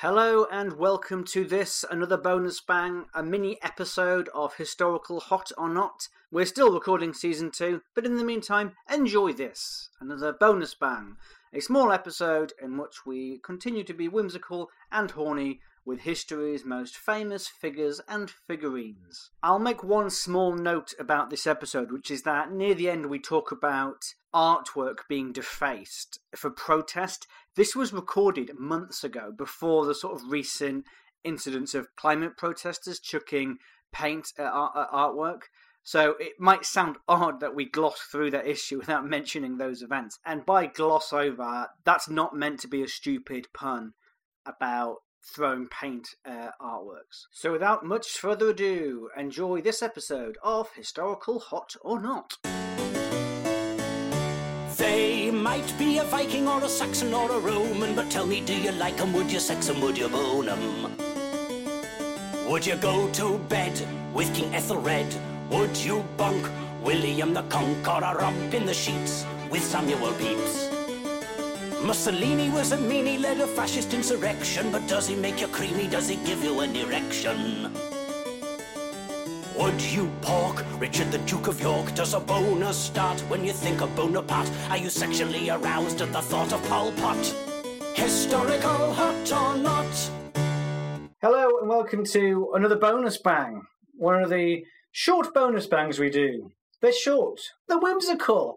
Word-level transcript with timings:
Hello 0.00 0.46
and 0.50 0.78
welcome 0.78 1.24
to 1.24 1.44
this, 1.44 1.84
another 1.90 2.16
bonus 2.16 2.58
bang, 2.58 3.04
a 3.12 3.22
mini 3.22 3.58
episode 3.62 4.30
of 4.32 4.54
Historical 4.54 5.20
Hot 5.20 5.52
or 5.58 5.68
Not. 5.68 6.08
We're 6.30 6.46
still 6.46 6.72
recording 6.72 7.12
season 7.12 7.50
two, 7.50 7.82
but 7.94 8.06
in 8.06 8.16
the 8.16 8.24
meantime, 8.24 8.72
enjoy 8.90 9.34
this, 9.34 9.90
another 10.00 10.32
bonus 10.32 10.74
bang, 10.74 11.18
a 11.52 11.60
small 11.60 11.92
episode 11.92 12.54
in 12.62 12.78
which 12.78 13.04
we 13.04 13.40
continue 13.44 13.84
to 13.84 13.92
be 13.92 14.08
whimsical 14.08 14.70
and 14.90 15.10
horny 15.10 15.60
with 15.84 16.00
history's 16.00 16.64
most 16.64 16.96
famous 16.96 17.46
figures 17.48 18.00
and 18.08 18.30
figurines. 18.30 19.30
I'll 19.42 19.58
make 19.58 19.84
one 19.84 20.08
small 20.08 20.54
note 20.54 20.94
about 20.98 21.28
this 21.28 21.46
episode, 21.46 21.92
which 21.92 22.10
is 22.10 22.22
that 22.22 22.50
near 22.50 22.74
the 22.74 22.88
end 22.88 23.06
we 23.06 23.18
talk 23.18 23.52
about 23.52 24.14
artwork 24.34 25.00
being 25.08 25.32
defaced 25.32 26.20
for 26.36 26.50
protest. 26.50 27.26
This 27.56 27.74
was 27.74 27.92
recorded 27.92 28.58
months 28.58 29.02
ago 29.02 29.32
before 29.36 29.84
the 29.84 29.94
sort 29.94 30.14
of 30.14 30.30
recent 30.30 30.84
incidents 31.24 31.74
of 31.74 31.88
climate 31.96 32.36
protesters 32.36 33.00
chucking 33.00 33.58
paint 33.92 34.28
at, 34.38 34.46
art- 34.46 34.72
at 34.76 34.90
artwork. 34.90 35.42
So 35.82 36.14
it 36.20 36.34
might 36.38 36.64
sound 36.64 36.98
odd 37.08 37.40
that 37.40 37.54
we 37.54 37.68
gloss 37.68 38.00
through 38.00 38.30
that 38.32 38.46
issue 38.46 38.78
without 38.80 39.06
mentioning 39.06 39.56
those 39.56 39.82
events. 39.82 40.18
And 40.24 40.46
by 40.46 40.66
gloss 40.66 41.12
over, 41.12 41.68
that's 41.84 42.08
not 42.08 42.36
meant 42.36 42.60
to 42.60 42.68
be 42.68 42.82
a 42.82 42.88
stupid 42.88 43.48
pun 43.52 43.92
about 44.46 44.96
throwing 45.34 45.68
paint 45.68 46.08
artworks. 46.26 47.26
So 47.32 47.52
without 47.52 47.84
much 47.84 48.08
further 48.08 48.50
ado, 48.50 49.10
enjoy 49.16 49.60
this 49.60 49.82
episode 49.82 50.38
of 50.42 50.70
Historical 50.74 51.40
Hot 51.40 51.74
or 51.82 52.00
Not. 52.00 52.36
They 54.80 55.30
might 55.30 55.78
be 55.78 55.98
a 55.98 56.04
Viking 56.04 56.48
or 56.48 56.64
a 56.64 56.68
Saxon 56.68 57.12
or 57.12 57.30
a 57.30 57.38
Roman, 57.38 57.94
but 57.94 58.10
tell 58.10 58.26
me, 58.26 58.40
do 58.40 58.54
you 58.54 58.72
like 58.72 58.98
'em? 58.98 59.12
Would 59.12 59.30
you 59.30 59.38
sex 59.38 59.68
'em? 59.68 59.78
Would 59.82 59.98
you 59.98 60.08
bone 60.08 60.48
'em? 60.48 60.96
Would 62.48 62.64
you 62.64 62.76
go 62.76 63.06
to 63.12 63.36
bed 63.50 63.74
with 64.14 64.34
King 64.34 64.54
Ethelred? 64.54 65.14
Would 65.50 65.76
you 65.76 66.02
bunk 66.16 66.48
William 66.82 67.34
the 67.34 67.42
Conqueror 67.50 68.22
up 68.22 68.54
in 68.54 68.64
the 68.64 68.72
sheets 68.72 69.26
with 69.50 69.62
Samuel 69.62 70.14
Pepys? 70.14 70.70
Mussolini 71.84 72.48
was 72.48 72.72
a 72.72 72.78
mean, 72.78 73.04
he 73.04 73.18
led 73.18 73.38
a 73.38 73.46
fascist 73.46 73.92
insurrection, 73.92 74.72
but 74.72 74.86
does 74.86 75.06
he 75.06 75.14
make 75.14 75.42
you 75.42 75.48
creamy? 75.48 75.88
Does 75.88 76.08
he 76.08 76.16
give 76.24 76.42
you 76.42 76.60
an 76.60 76.74
erection? 76.74 77.70
Would 79.60 79.82
you 79.82 80.10
pork 80.22 80.64
Richard 80.78 81.12
the 81.12 81.18
Duke 81.18 81.46
of 81.46 81.60
York? 81.60 81.94
Does 81.94 82.14
a 82.14 82.20
boner 82.20 82.72
start 82.72 83.20
when 83.28 83.44
you 83.44 83.52
think 83.52 83.82
of 83.82 83.94
Bonaparte? 83.94 84.50
Are 84.70 84.78
you 84.78 84.88
sexually 84.88 85.50
aroused 85.50 86.00
at 86.00 86.14
the 86.14 86.22
thought 86.22 86.54
of 86.54 86.62
Pol 86.66 86.92
Pot? 86.92 87.22
Historical 87.94 88.94
hot 88.94 89.30
or 89.30 89.58
not? 89.58 90.10
Hello 91.20 91.58
and 91.58 91.68
welcome 91.68 92.06
to 92.06 92.52
another 92.54 92.76
bonus 92.76 93.18
bang. 93.18 93.60
One 93.98 94.22
of 94.22 94.30
the 94.30 94.64
short 94.92 95.34
bonus 95.34 95.66
bangs 95.66 95.98
we 95.98 96.08
do. 96.08 96.52
They're 96.80 96.90
short. 96.90 97.40
They're 97.68 97.78
whimsical. 97.78 98.56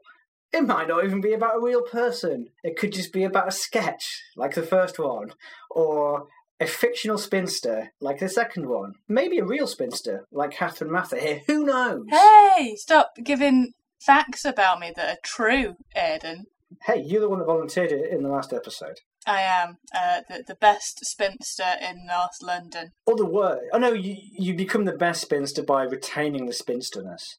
It 0.53 0.61
might 0.61 0.87
not 0.87 1.03
even 1.03 1.19
be 1.19 1.33
about 1.33 1.57
a 1.57 1.61
real 1.61 1.81
person. 1.81 2.47
It 2.63 2.77
could 2.77 2.93
just 2.93 3.11
be 3.11 3.25
about 3.25 3.49
a 3.49 3.51
sketch, 3.51 4.23
like 4.37 4.55
the 4.55 4.63
first 4.63 4.97
one, 4.97 5.33
or 5.69 6.27
a 6.59 6.67
fictional 6.67 7.17
spinster, 7.17 7.91
like 7.99 8.19
the 8.19 8.29
second 8.29 8.67
one. 8.67 8.93
Maybe 9.07 9.39
a 9.39 9.45
real 9.45 9.67
spinster, 9.67 10.25
like 10.31 10.51
Catherine 10.51 10.91
Mather 10.91 11.19
here. 11.19 11.41
Who 11.47 11.65
knows? 11.65 12.05
Hey, 12.09 12.75
stop 12.77 13.11
giving 13.23 13.73
facts 13.99 14.45
about 14.45 14.79
me 14.79 14.91
that 14.95 15.09
are 15.09 15.21
true, 15.23 15.75
Aidan. 15.95 16.45
Hey, 16.85 17.03
you're 17.05 17.21
the 17.21 17.29
one 17.29 17.39
that 17.39 17.45
volunteered 17.45 17.91
in 17.91 18.23
the 18.23 18.29
last 18.29 18.51
episode. 18.51 18.99
I 19.25 19.41
am 19.41 19.77
uh, 19.95 20.21
the, 20.27 20.43
the 20.45 20.55
best 20.55 21.05
spinster 21.05 21.75
in 21.81 22.05
North 22.05 22.41
London. 22.41 22.91
Other 23.07 23.25
word. 23.25 23.61
Oh 23.71 23.77
no, 23.77 23.93
you 23.93 24.17
you 24.37 24.53
become 24.53 24.85
the 24.85 24.91
best 24.91 25.21
spinster 25.21 25.63
by 25.63 25.83
retaining 25.83 26.45
the 26.45 26.53
spinsterness. 26.53 27.37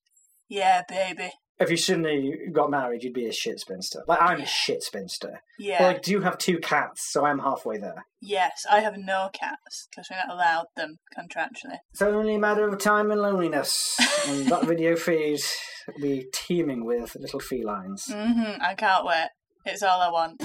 Yeah, 0.49 0.83
baby. 0.89 1.33
If 1.61 1.71
you 1.71 1.77
suddenly 1.77 2.37
got 2.53 2.71
married, 2.71 3.05
you'd 3.05 3.15
be 3.15 3.27
a 3.27 3.33
shit 3.33 3.61
spinster. 3.61 4.03
Like 4.09 4.21
I'm 4.21 4.41
a 4.41 4.47
shit 4.47 4.83
spinster. 4.83 5.41
Yeah. 5.59 5.83
Well, 5.83 5.91
I 5.91 5.99
do 5.99 6.21
have 6.21 6.37
two 6.37 6.59
cats, 6.59 7.13
so 7.13 7.25
I'm 7.25 7.39
halfway 7.39 7.79
there. 7.79 8.05
Yes, 8.21 8.67
I 8.71 8.81
have 8.81 8.97
no 8.97 9.31
cats 9.33 9.87
because 9.91 10.09
we're 10.11 10.17
not 10.17 10.35
allowed 10.35 10.67
them 10.77 10.97
contractually. 11.17 11.79
It's 11.93 12.03
only 12.03 12.35
a 12.35 12.39
matter 12.41 12.67
of 12.67 12.79
time 12.81 13.11
and 13.13 13.21
loneliness. 13.21 13.97
and 14.27 14.47
that 14.51 14.65
video 14.65 14.97
feed 14.97 15.41
will 15.87 16.03
be 16.03 16.27
teeming 16.33 16.85
with 16.85 17.15
little 17.21 17.41
felines. 17.41 18.07
Mm-hmm, 18.09 18.61
I 18.61 18.75
can't 18.75 19.05
wait. 19.07 19.29
It's 19.65 19.83
all 19.83 20.01
I 20.01 20.11
want. 20.11 20.43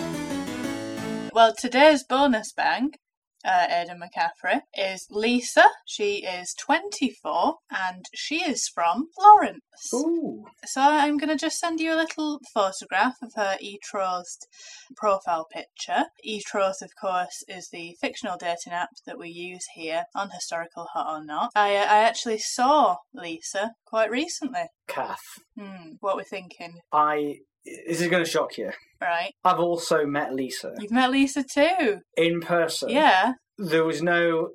Well, 1.33 1.53
today's 1.57 2.03
bonus 2.03 2.51
bang, 2.53 2.91
uh, 3.45 3.67
Aidan 3.69 3.99
McCaffrey, 3.99 4.61
is 4.77 5.07
Lisa. 5.09 5.65
She 5.85 6.25
is 6.25 6.53
24 6.59 7.55
and 7.71 8.05
she 8.13 8.41
is 8.43 8.67
from 8.67 9.07
Florence. 9.15 9.61
Ooh. 9.93 10.45
So 10.65 10.81
I'm 10.81 11.17
going 11.17 11.29
to 11.29 11.37
just 11.37 11.59
send 11.59 11.79
you 11.79 11.93
a 11.93 11.95
little 11.95 12.39
photograph 12.53 13.15
of 13.21 13.33
her 13.35 13.57
eTrothed 13.63 14.45
profile 14.95 15.47
picture. 15.51 16.05
eTrothed, 16.27 16.81
of 16.81 16.91
course, 16.99 17.43
is 17.47 17.69
the 17.71 17.95
fictional 18.01 18.37
dating 18.37 18.73
app 18.73 18.89
that 19.05 19.17
we 19.17 19.29
use 19.29 19.65
here 19.75 20.03
on 20.15 20.29
Historical 20.31 20.87
Hot 20.93 21.19
or 21.19 21.25
Not. 21.25 21.51
I, 21.55 21.75
uh, 21.75 21.81
I 21.81 21.99
actually 22.03 22.39
saw 22.39 22.97
Lisa 23.13 23.71
quite 23.85 24.11
recently. 24.11 24.67
Kath. 24.87 25.19
Hmm, 25.57 25.93
what 25.99 26.15
we're 26.15 26.23
thinking, 26.23 26.79
I. 26.91 27.37
This 27.65 28.01
is 28.01 28.07
going 28.07 28.23
to 28.23 28.29
shock 28.29 28.57
you. 28.57 28.71
right? 29.01 29.31
I've 29.43 29.59
also 29.59 30.05
met 30.05 30.33
Lisa 30.33 30.73
You've 30.79 30.91
met 30.91 31.11
Lisa 31.11 31.43
too. 31.43 31.99
in 32.17 32.41
person. 32.41 32.89
Yeah. 32.89 33.33
There 33.57 33.83
was 33.85 34.01
no 34.01 34.49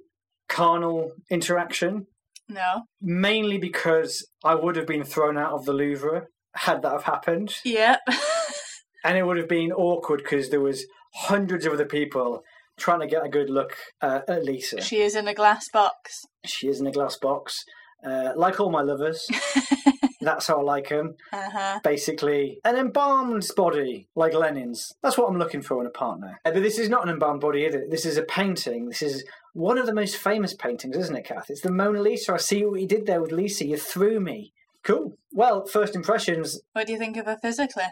carnal 0.49 1.13
interaction, 1.31 2.07
No. 2.49 2.83
mainly 3.01 3.59
because 3.59 4.27
I 4.45 4.55
would 4.55 4.77
have 4.77 4.87
been 4.87 5.05
thrown 5.05 5.37
out 5.39 5.53
of 5.53 5.65
the 5.65 5.73
Louvre 5.73 6.27
had 6.55 6.83
that 6.83 6.93
have 6.93 7.05
happened. 7.05 7.55
Yep. 7.65 8.01
and 9.05 9.19
it 9.19 9.25
would 9.27 9.37
have 9.39 9.49
been 9.49 9.73
awkward 9.73 10.19
because 10.23 10.51
there 10.51 10.61
was 10.61 10.87
hundreds 11.15 11.67
of 11.67 11.73
other 11.73 11.85
people 11.87 12.43
trying 12.79 13.01
to 13.01 13.07
get 13.07 13.25
a 13.25 13.29
good 13.29 13.51
look 13.51 13.77
uh, 14.01 14.21
at 14.29 14.45
Lisa. 14.45 14.81
she 14.81 15.01
is 15.01 15.15
in 15.15 15.29
a 15.29 15.35
glass 15.35 15.69
box. 15.73 16.23
She 16.45 16.69
is 16.69 16.81
in 16.81 16.87
a 16.87 16.93
glass 16.93 17.17
box, 17.19 17.63
uh, 18.05 18.33
like 18.37 18.59
all 18.61 18.71
my 18.71 18.83
lovers. 18.83 19.27
That's 20.25 20.47
how 20.47 20.59
I 20.61 20.63
like 20.63 20.89
them. 20.89 21.17
Uh 21.33 21.51
huh. 21.51 21.81
Basically, 21.85 22.61
an 22.65 22.77
embalmed 22.77 23.47
body 23.57 24.09
like 24.15 24.35
Lenin's. 24.35 24.93
That's 25.03 25.17
what 25.19 25.29
I'm 25.29 25.39
looking 25.39 25.63
for 25.63 25.81
in 25.81 25.87
a 25.87 25.91
partner. 25.91 26.41
Uh, 26.45 26.51
But 26.53 26.63
this 26.63 26.79
is 26.79 26.89
not 26.89 27.05
an 27.05 27.11
embalmed 27.11 27.41
body, 27.41 27.65
is 27.65 27.75
it? 27.75 27.91
This 27.91 28.05
is 28.07 28.17
a 28.17 28.23
painting. 28.23 28.87
This 28.89 29.03
is 29.03 29.25
one 29.53 29.79
of 29.79 29.87
the 29.87 29.95
most 29.95 30.17
famous 30.17 30.55
paintings, 30.55 30.97
isn't 30.97 31.17
it, 31.17 31.25
Kath? 31.25 31.51
It's 31.51 31.61
the 31.61 31.71
Mona 31.71 32.01
Lisa. 32.01 32.35
I 32.35 32.39
see 32.39 32.65
what 32.65 32.81
you 32.81 32.89
did 32.89 33.07
there 33.07 33.21
with 33.21 33.33
Lisa. 33.33 33.65
You 33.67 33.77
threw 33.77 34.19
me. 34.21 34.53
Cool. 34.83 35.17
Well, 35.33 35.65
first 35.67 35.95
impressions. 35.97 36.61
What 36.73 36.87
do 36.87 36.93
you 36.93 36.99
think 36.99 37.17
of 37.17 37.27
her 37.27 37.39
physically? 37.41 37.85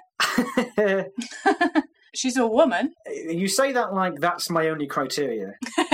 She's 2.14 2.36
a 2.36 2.46
woman. 2.46 2.92
you 3.06 3.48
say 3.48 3.72
that 3.72 3.94
like 3.94 4.20
that's 4.20 4.50
my 4.50 4.68
only 4.68 4.86
criteria. 4.86 5.54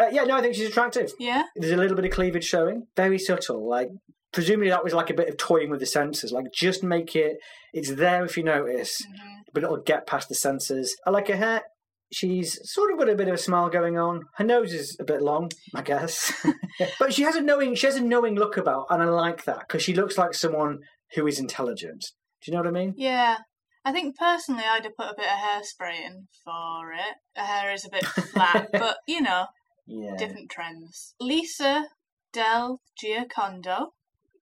Uh, 0.00 0.06
yeah, 0.12 0.22
no, 0.22 0.36
I 0.36 0.40
think 0.42 0.54
she's 0.54 0.68
attractive. 0.68 1.10
Yeah. 1.18 1.42
There's 1.56 1.72
a 1.72 1.76
little 1.76 1.96
bit 1.96 2.04
of 2.04 2.12
cleavage 2.12 2.44
showing, 2.44 2.86
very 2.94 3.18
subtle. 3.18 3.68
Like 3.68 3.90
presumably 4.32 4.70
that 4.70 4.84
was 4.84 4.94
like 4.94 5.10
a 5.10 5.14
bit 5.14 5.28
of 5.28 5.36
toying 5.36 5.70
with 5.70 5.80
the 5.80 5.86
censors. 5.86 6.32
Like 6.32 6.52
just 6.52 6.82
make 6.82 7.14
it, 7.16 7.38
it's 7.72 7.94
there 7.94 8.24
if 8.24 8.36
you 8.36 8.44
notice, 8.44 9.00
Mhm. 9.02 9.40
but 9.52 9.62
it'll 9.64 9.78
get 9.78 10.06
past 10.06 10.28
the 10.28 10.34
censors. 10.34 10.94
I 11.06 11.10
like 11.10 11.28
her 11.28 11.36
hair. 11.36 11.62
She's 12.10 12.58
sort 12.70 12.90
of 12.90 12.98
got 12.98 13.10
a 13.10 13.14
bit 13.14 13.28
of 13.28 13.34
a 13.34 13.38
smile 13.38 13.68
going 13.68 13.98
on. 13.98 14.24
Her 14.36 14.44
nose 14.44 14.72
is 14.72 14.96
a 14.98 15.04
bit 15.04 15.20
long, 15.20 15.50
I 15.74 15.82
guess, 15.82 16.32
but 16.98 17.12
she 17.12 17.22
has 17.22 17.36
a 17.36 17.42
knowing. 17.42 17.74
She 17.74 17.86
has 17.86 17.96
a 17.96 18.00
knowing 18.02 18.34
look 18.34 18.56
about, 18.56 18.86
and 18.90 19.02
I 19.02 19.06
like 19.06 19.44
that 19.44 19.60
because 19.60 19.82
she 19.82 19.92
looks 19.94 20.16
like 20.16 20.32
someone 20.32 20.78
who 21.14 21.26
is 21.26 21.38
intelligent. 21.38 22.06
Do 22.42 22.50
you 22.50 22.56
know 22.56 22.62
what 22.62 22.68
I 22.68 22.70
mean? 22.70 22.94
Yeah. 22.96 23.38
I 23.84 23.92
think 23.92 24.16
personally 24.16 24.64
I'd 24.66 24.84
have 24.84 24.96
put 24.96 25.06
a 25.10 25.14
bit 25.16 25.26
of 25.26 25.38
hairspray 25.38 26.00
in 26.06 26.28
for 26.44 26.92
it. 26.92 27.14
Her 27.36 27.44
hair 27.44 27.72
is 27.72 27.84
a 27.86 27.90
bit 27.90 28.04
flat, 28.06 28.68
but 28.72 28.96
you 29.06 29.20
know, 29.20 29.46
Yeah. 29.86 30.16
different 30.16 30.50
trends. 30.50 31.14
Lisa 31.20 31.88
del 32.32 32.80
Giocondo 33.02 33.88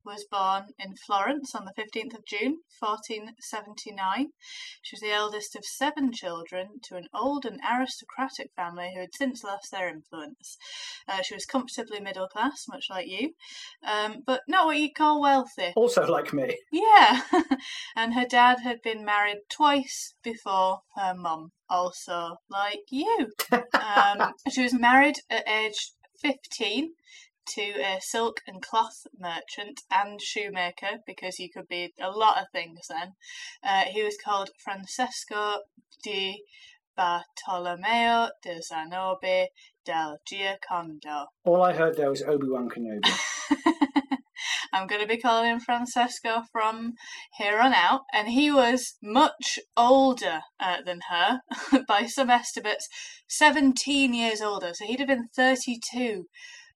was 0.06 0.24
born 0.30 0.68
in 0.78 0.94
Florence 0.94 1.54
on 1.54 1.64
the 1.64 1.74
15th 1.76 2.14
of 2.14 2.24
June, 2.24 2.58
1479. 2.78 4.28
She 4.82 4.94
was 4.94 5.00
the 5.00 5.12
eldest 5.12 5.56
of 5.56 5.64
seven 5.64 6.12
children 6.12 6.80
to 6.84 6.96
an 6.96 7.08
old 7.12 7.44
and 7.44 7.60
aristocratic 7.68 8.50
family 8.54 8.92
who 8.94 9.00
had 9.00 9.14
since 9.14 9.42
lost 9.42 9.72
their 9.72 9.88
influence. 9.88 10.56
Uh, 11.08 11.22
she 11.22 11.34
was 11.34 11.44
comfortably 11.44 11.98
middle 12.00 12.28
class, 12.28 12.66
much 12.68 12.86
like 12.88 13.08
you, 13.08 13.32
um, 13.84 14.22
but 14.24 14.42
not 14.46 14.66
what 14.66 14.78
you'd 14.78 14.94
call 14.94 15.20
wealthy. 15.20 15.72
Also 15.74 16.06
like 16.06 16.32
me. 16.32 16.56
Yeah, 16.70 17.22
and 17.96 18.14
her 18.14 18.26
dad 18.26 18.60
had 18.62 18.80
been 18.82 19.04
married 19.04 19.38
twice 19.50 20.14
before 20.22 20.80
her 20.94 21.14
mum, 21.14 21.50
also 21.68 22.36
like 22.48 22.84
you. 22.90 23.32
Um, 23.96 24.32
she 24.50 24.62
was 24.62 24.74
married 24.74 25.16
at 25.30 25.48
age 25.48 25.92
15 26.20 26.92
to 27.54 27.62
a 27.62 27.98
silk 28.00 28.40
and 28.46 28.62
cloth 28.62 29.06
merchant 29.18 29.82
and 29.90 30.20
shoemaker, 30.20 30.98
because 31.06 31.38
you 31.38 31.48
could 31.50 31.68
be 31.68 31.92
a 32.00 32.10
lot 32.10 32.38
of 32.38 32.46
things 32.52 32.86
then. 32.88 33.12
Uh, 33.62 33.84
he 33.90 34.02
was 34.02 34.16
called 34.22 34.50
Francesco 34.58 35.62
di 36.02 36.42
Bartolomeo 36.96 38.30
de 38.42 38.60
Zanobi 38.60 39.46
del 39.84 40.18
Giocondo. 40.28 41.26
All 41.44 41.62
I 41.62 41.72
heard 41.72 41.96
there 41.96 42.10
was 42.10 42.22
Obi 42.22 42.48
Wan 42.48 42.68
Kenobi. 42.68 43.10
I'm 44.72 44.86
going 44.86 45.00
to 45.00 45.08
be 45.08 45.16
calling 45.16 45.50
him 45.50 45.60
Francesco 45.60 46.42
from 46.52 46.94
here 47.38 47.58
on 47.58 47.72
out. 47.72 48.02
And 48.12 48.28
he 48.28 48.50
was 48.50 48.96
much 49.02 49.58
older 49.76 50.40
uh, 50.60 50.82
than 50.84 51.00
her, 51.08 51.40
by 51.88 52.06
some 52.06 52.30
estimates, 52.30 52.88
17 53.28 54.14
years 54.14 54.40
older. 54.40 54.72
So 54.74 54.86
he'd 54.86 55.00
have 55.00 55.08
been 55.08 55.28
32 55.34 56.26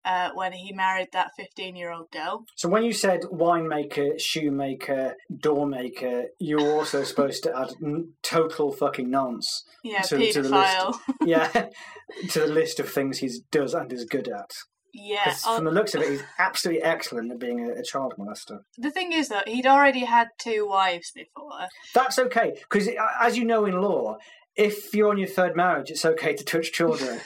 uh, 0.04 0.30
when 0.34 0.52
he 0.52 0.72
married 0.72 1.08
that 1.12 1.30
15 1.36 1.76
year 1.76 1.92
old 1.92 2.10
girl. 2.10 2.44
So 2.56 2.68
when 2.68 2.84
you 2.84 2.92
said 2.92 3.20
winemaker, 3.30 4.18
shoemaker, 4.20 5.14
doormaker, 5.32 6.24
you 6.38 6.56
were 6.56 6.72
also 6.72 7.02
supposed 7.10 7.42
to 7.44 7.56
add 7.56 7.70
n- 7.84 8.12
total 8.22 8.72
fucking 8.72 9.10
nonce. 9.10 9.64
Yeah, 9.84 10.02
To- 10.02 10.32
to 10.32 10.42
the 10.42 10.48
paedophile. 10.48 10.94
Yeah, 11.26 11.48
to 12.30 12.40
the 12.40 12.46
list 12.46 12.80
of 12.80 12.88
things 12.88 13.18
he 13.18 13.30
does 13.50 13.74
and 13.74 13.92
is 13.92 14.04
good 14.04 14.28
at. 14.28 14.50
yeah. 14.92 15.32
from 15.34 15.64
the 15.64 15.70
looks 15.70 15.94
of 15.94 16.02
it, 16.02 16.10
he's 16.10 16.22
absolutely 16.38 16.82
excellent 16.82 17.30
at 17.30 17.38
being 17.38 17.60
a, 17.60 17.74
a 17.78 17.82
child 17.82 18.14
molester. 18.18 18.60
the 18.78 18.90
thing 18.90 19.12
is, 19.12 19.28
though, 19.28 19.42
he'd 19.46 19.66
already 19.66 20.04
had 20.04 20.28
two 20.38 20.66
wives 20.68 21.12
before. 21.14 21.68
That's 21.94 22.18
okay, 22.18 22.54
because 22.58 22.88
as 23.20 23.36
you 23.38 23.44
know 23.44 23.66
in 23.66 23.80
law, 23.80 24.16
if 24.56 24.92
you're 24.94 25.10
on 25.10 25.18
your 25.18 25.28
third 25.28 25.54
marriage, 25.56 25.90
it's 25.90 26.04
okay 26.04 26.34
to 26.34 26.44
touch 26.44 26.72
children. 26.72 27.20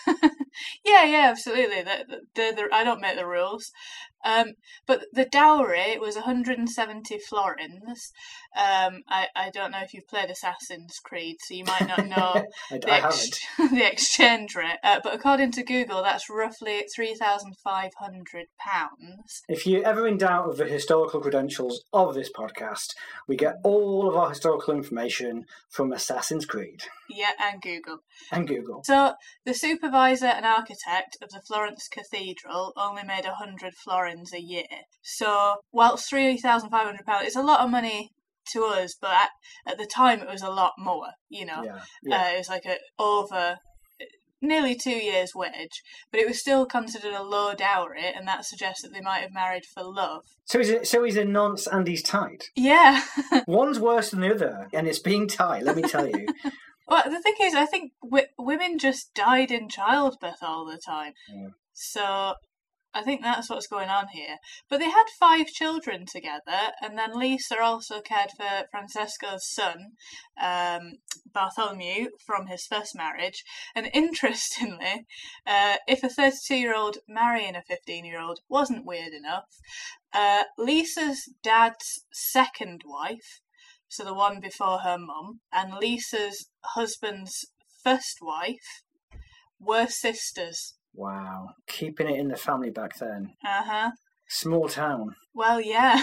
Yeah, 0.84 1.04
yeah, 1.04 1.28
absolutely. 1.30 1.82
The, 1.82 2.04
the, 2.34 2.52
the, 2.56 2.68
I 2.72 2.84
don't 2.84 3.00
make 3.00 3.16
the 3.16 3.26
rules. 3.26 3.72
Um, 4.24 4.54
but 4.86 5.04
the 5.12 5.24
dowry 5.26 5.98
was 5.98 6.14
170 6.14 7.18
florins. 7.28 8.12
Um, 8.56 9.02
I, 9.08 9.26
I 9.36 9.50
don't 9.52 9.70
know 9.72 9.80
if 9.82 9.92
you've 9.92 10.08
played 10.08 10.30
Assassin's 10.30 10.98
Creed, 11.04 11.36
so 11.40 11.54
you 11.54 11.64
might 11.64 11.86
not 11.86 12.06
know 12.06 12.44
I, 12.70 12.78
the, 12.78 12.92
ex- 12.92 13.30
the 13.58 13.86
exchange 13.86 14.54
rate. 14.54 14.78
Uh, 14.82 15.00
but 15.02 15.14
according 15.14 15.52
to 15.52 15.62
Google, 15.62 16.02
that's 16.02 16.30
roughly 16.30 16.84
£3,500. 16.98 17.92
If 19.48 19.66
you're 19.66 19.84
ever 19.86 20.06
in 20.06 20.16
doubt 20.16 20.48
of 20.48 20.56
the 20.56 20.66
historical 20.66 21.20
credentials 21.20 21.82
of 21.92 22.14
this 22.14 22.30
podcast, 22.32 22.88
we 23.28 23.36
get 23.36 23.56
all 23.62 24.08
of 24.08 24.16
our 24.16 24.30
historical 24.30 24.74
information 24.74 25.44
from 25.70 25.92
Assassin's 25.92 26.46
Creed 26.46 26.82
Yeah, 27.10 27.32
and 27.40 27.60
Google. 27.60 27.98
and 28.32 28.46
Google. 28.48 28.82
So 28.84 29.14
the 29.44 29.54
supervisor 29.54 30.26
and 30.26 30.46
architect 30.46 31.16
of 31.22 31.30
the 31.30 31.42
Florence 31.46 31.88
Cathedral 31.88 32.72
only 32.76 33.02
made 33.04 33.24
100 33.24 33.74
florins 33.74 34.13
a 34.32 34.40
year. 34.40 34.64
So 35.02 35.56
whilst 35.72 36.10
£3,500 36.10 37.26
is 37.26 37.36
a 37.36 37.42
lot 37.42 37.60
of 37.60 37.70
money 37.70 38.10
to 38.52 38.64
us, 38.64 38.94
but 39.00 39.10
at, 39.10 39.30
at 39.66 39.78
the 39.78 39.86
time 39.86 40.20
it 40.20 40.28
was 40.28 40.42
a 40.42 40.50
lot 40.50 40.72
more, 40.78 41.08
you 41.28 41.46
know. 41.46 41.62
Yeah, 41.64 41.80
yeah. 42.02 42.16
Uh, 42.16 42.28
it 42.34 42.38
was 42.38 42.48
like 42.48 42.66
a 42.66 42.76
over 42.98 43.58
nearly 44.44 44.74
two 44.74 44.90
years' 44.90 45.34
wage, 45.34 45.82
but 46.10 46.20
it 46.20 46.28
was 46.28 46.38
still 46.38 46.66
considered 46.66 47.14
a 47.14 47.22
low 47.22 47.54
dowry, 47.54 48.12
and 48.14 48.28
that 48.28 48.44
suggests 48.44 48.82
that 48.82 48.92
they 48.92 49.00
might 49.00 49.20
have 49.20 49.32
married 49.32 49.64
for 49.64 49.82
love. 49.82 50.22
so 50.44 50.58
he's 50.58 50.70
a, 50.70 50.84
so 50.84 51.02
he's 51.02 51.16
a 51.16 51.24
nonce 51.24 51.66
and 51.66 51.86
he's 51.86 52.02
tight. 52.02 52.50
Yeah. 52.54 53.02
One's 53.46 53.80
worse 53.80 54.10
than 54.10 54.20
the 54.20 54.34
other, 54.34 54.68
and 54.72 54.86
it's 54.86 54.98
being 54.98 55.26
tight. 55.26 55.64
Let 55.64 55.76
me 55.76 55.82
tell 55.82 56.06
you. 56.06 56.26
well, 56.88 57.04
the 57.04 57.20
thing 57.20 57.34
is, 57.40 57.54
I 57.54 57.66
think 57.66 57.92
w- 58.02 58.26
women 58.38 58.78
just 58.78 59.14
died 59.14 59.50
in 59.50 59.68
childbirth 59.68 60.42
all 60.42 60.66
the 60.66 60.78
time. 60.78 61.12
Yeah. 61.32 61.48
So 61.72 62.34
I 62.94 63.02
think 63.02 63.22
that's 63.22 63.50
what's 63.50 63.66
going 63.66 63.88
on 63.88 64.08
here. 64.08 64.38
But 64.70 64.78
they 64.78 64.88
had 64.88 65.06
five 65.18 65.46
children 65.48 66.06
together, 66.06 66.72
and 66.80 66.96
then 66.96 67.18
Lisa 67.18 67.60
also 67.60 68.00
cared 68.00 68.30
for 68.36 68.68
Francesco's 68.70 69.48
son, 69.48 69.92
um, 70.40 70.98
Bartholomew, 71.32 72.10
from 72.24 72.46
his 72.46 72.66
first 72.66 72.94
marriage. 72.94 73.42
And 73.74 73.90
interestingly, 73.92 75.06
uh, 75.46 75.76
if 75.88 76.04
a 76.04 76.08
32 76.08 76.54
year 76.54 76.74
old 76.74 76.98
marrying 77.08 77.56
a 77.56 77.62
15 77.62 78.04
year 78.04 78.20
old 78.20 78.38
wasn't 78.48 78.86
weird 78.86 79.12
enough, 79.12 79.46
uh, 80.12 80.44
Lisa's 80.56 81.28
dad's 81.42 82.04
second 82.12 82.82
wife, 82.86 83.40
so 83.88 84.04
the 84.04 84.14
one 84.14 84.38
before 84.40 84.78
her 84.80 84.98
mum, 84.98 85.40
and 85.52 85.74
Lisa's 85.74 86.48
husband's 86.64 87.46
first 87.82 88.18
wife 88.22 88.82
were 89.58 89.86
sisters. 89.86 90.74
Wow, 90.94 91.50
keeping 91.66 92.08
it 92.08 92.18
in 92.18 92.28
the 92.28 92.36
family 92.36 92.70
back 92.70 92.96
then. 92.98 93.32
Uh 93.44 93.62
huh. 93.64 93.90
Small 94.28 94.68
town. 94.68 95.14
Well, 95.34 95.60
yeah. 95.60 96.02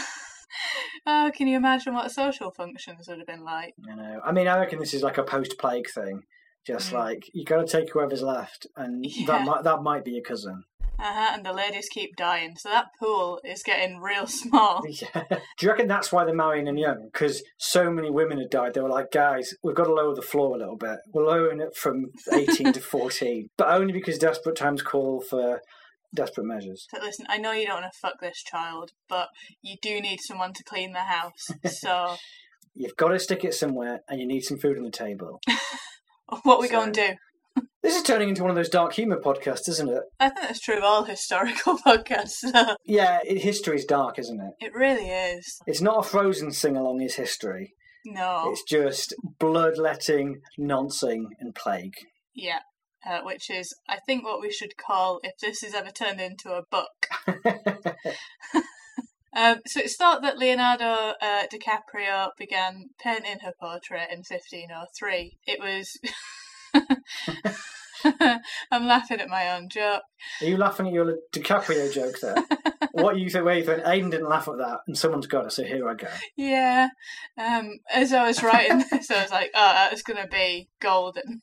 oh, 1.08 1.32
can 1.36 1.48
you 1.48 1.58
imagine 1.58 1.94
what 1.94 2.12
social 2.12 2.52
functions 2.52 3.08
would 3.08 3.18
have 3.20 3.28
been 3.28 3.44
like? 3.44 3.74
You 3.78 3.96
know, 3.96 4.20
I 4.24 4.32
mean, 4.32 4.48
I 4.48 4.60
reckon 4.60 4.80
this 4.80 4.94
is 4.94 5.02
like 5.04 5.18
a 5.18 5.24
post-plague 5.24 5.90
thing. 5.90 6.22
Just 6.68 6.92
Mm. 6.92 6.94
like 6.94 7.24
you 7.34 7.44
got 7.44 7.66
to 7.66 7.72
take 7.82 7.92
whoever's 7.92 8.22
left, 8.22 8.68
and 8.76 9.04
Yeah. 9.06 9.26
that 9.28 9.46
might 9.46 9.64
that 9.64 9.82
might 9.82 10.06
be 10.06 10.12
your 10.12 10.24
cousin. 10.24 10.64
Uh 11.02 11.14
huh. 11.14 11.32
And 11.34 11.46
the 11.46 11.52
ladies 11.54 11.90
keep 11.90 12.16
dying, 12.16 12.56
so 12.58 12.70
that 12.70 12.88
pool 13.00 13.40
is 13.44 13.64
getting 13.64 14.00
real 14.00 14.28
small. 14.42 14.84
Yeah. 14.90 15.24
Do 15.30 15.66
you 15.66 15.70
reckon 15.70 15.88
that's 15.88 16.12
why 16.12 16.26
they're 16.26 16.36
marrying 16.36 16.66
them 16.66 16.78
young? 16.78 17.10
Because 17.12 17.42
so 17.58 17.90
many 17.90 18.10
women 18.12 18.38
had 18.38 18.50
died. 18.52 18.74
They 18.76 18.82
were 18.82 18.90
like, 18.90 19.12
guys, 19.12 19.54
we've 19.64 19.76
got 19.76 19.86
to 19.86 19.94
lower 19.94 20.14
the 20.14 20.22
floor 20.22 20.56
a 20.56 20.60
little 20.60 20.78
bit. 20.78 21.00
We're 21.14 21.26
lowering 21.26 21.60
it 21.60 21.76
from 21.76 22.12
18 22.32 22.74
to 22.74 22.80
14. 22.80 23.50
But 23.58 23.70
only 23.70 23.94
because 23.94 24.18
desperate 24.20 24.56
times 24.56 24.82
call 24.84 25.22
for 25.22 25.62
desperate 26.14 26.46
measures. 26.46 26.88
So 26.94 27.02
listen, 27.02 27.26
I 27.30 27.38
know 27.38 27.52
you 27.52 27.66
don't 27.66 27.82
want 27.82 27.92
to 27.94 28.00
fuck 28.00 28.20
this 28.22 28.44
child, 28.44 28.92
but 29.10 29.30
you 29.62 29.78
do 29.82 30.02
need 30.02 30.20
someone 30.22 30.54
to 30.54 30.64
clean 30.64 30.92
the 30.94 31.00
house. 31.00 31.50
So 31.66 32.16
You've 32.76 32.96
got 32.96 33.10
to 33.10 33.20
stick 33.20 33.44
it 33.44 33.54
somewhere 33.54 34.02
and 34.08 34.20
you 34.20 34.28
need 34.28 34.42
some 34.42 34.58
food 34.58 34.78
on 34.78 34.84
the 34.84 34.92
table. 34.92 35.40
what 36.44 36.60
we 36.60 36.68
So- 36.68 36.74
going 36.74 36.94
to 36.94 37.08
do? 37.08 37.14
This 37.84 37.96
is 37.96 38.04
turning 38.04 38.30
into 38.30 38.44
one 38.44 38.52
of 38.52 38.56
those 38.56 38.70
dark 38.70 38.94
humour 38.94 39.20
podcasts, 39.20 39.68
isn't 39.68 39.90
it? 39.90 40.04
I 40.20 40.30
think 40.30 40.42
that's 40.42 40.60
true 40.60 40.78
of 40.78 40.84
all 40.84 41.04
historical 41.04 41.78
podcasts. 41.86 42.44
Yeah, 42.86 43.20
it, 43.26 43.42
history's 43.42 43.86
dark, 43.86 44.20
isn't 44.20 44.40
it? 44.40 44.66
it 44.66 44.74
really 44.74 45.10
is. 45.10 45.60
It's 45.66 45.82
not 45.82 46.06
a 46.06 46.08
frozen 46.08 46.52
sing 46.52 46.78
along, 46.78 47.02
is 47.02 47.16
history. 47.16 47.74
No. 48.06 48.52
It's 48.52 48.64
just 48.64 49.16
bloodletting, 49.40 50.42
noncing, 50.58 51.30
and 51.40 51.56
plague. 51.56 51.96
Yeah. 52.36 52.60
Uh, 53.04 53.22
which 53.24 53.50
is, 53.50 53.74
I 53.90 53.98
think, 54.06 54.24
what 54.24 54.42
we 54.42 54.52
should 54.52 54.78
call 54.78 55.20
if 55.24 55.34
this 55.42 55.64
is 55.64 55.74
ever 55.74 55.90
turned 55.90 56.22
into 56.22 56.52
a 56.52 56.62
book. 56.70 57.08
Um, 59.34 59.60
so 59.66 59.80
it's 59.80 59.96
thought 59.96 60.22
that 60.24 60.38
Leonardo 60.38 61.14
uh, 61.22 61.44
DiCaprio 61.48 62.32
began 62.38 62.90
painting 63.02 63.40
her 63.42 63.54
portrait 63.60 64.10
in 64.12 64.20
1503. 64.20 65.38
It 65.48 65.60
was. 65.60 65.98
I'm 68.72 68.88
laughing 68.88 69.20
at 69.20 69.30
my 69.30 69.56
own 69.56 69.70
joke. 69.70 70.02
Are 70.42 70.48
you 70.48 70.58
laughing 70.58 70.88
at 70.88 70.94
your 70.94 71.18
DiCaprio 71.34 71.94
joke 71.94 72.20
there? 72.20 72.36
what 72.94 73.18
you 73.18 73.30
think? 73.30 73.46
Where 73.46 73.58
you 73.58 73.64
think? 73.64 73.84
Aidan 73.86 74.10
didn't 74.10 74.30
laugh 74.30 74.48
at 74.48 74.58
that, 74.58 74.80
and 74.88 74.98
someone's 74.98 75.28
got 75.28 75.46
it. 75.46 75.52
So 75.52 75.64
here 75.64 75.88
I 75.88 75.94
go. 75.94 76.08
Yeah. 76.36 76.90
Um, 77.38 77.80
as 77.94 78.14
I 78.14 78.26
was 78.26 78.42
writing 78.42 78.84
this, 78.92 79.12
I 79.12 79.22
was 79.22 79.32
like, 79.32 79.52
oh, 79.54 79.88
that's 79.90 80.02
going 80.04 80.22
to 80.22 80.28
be 80.28 80.70
golden. 80.82 81.42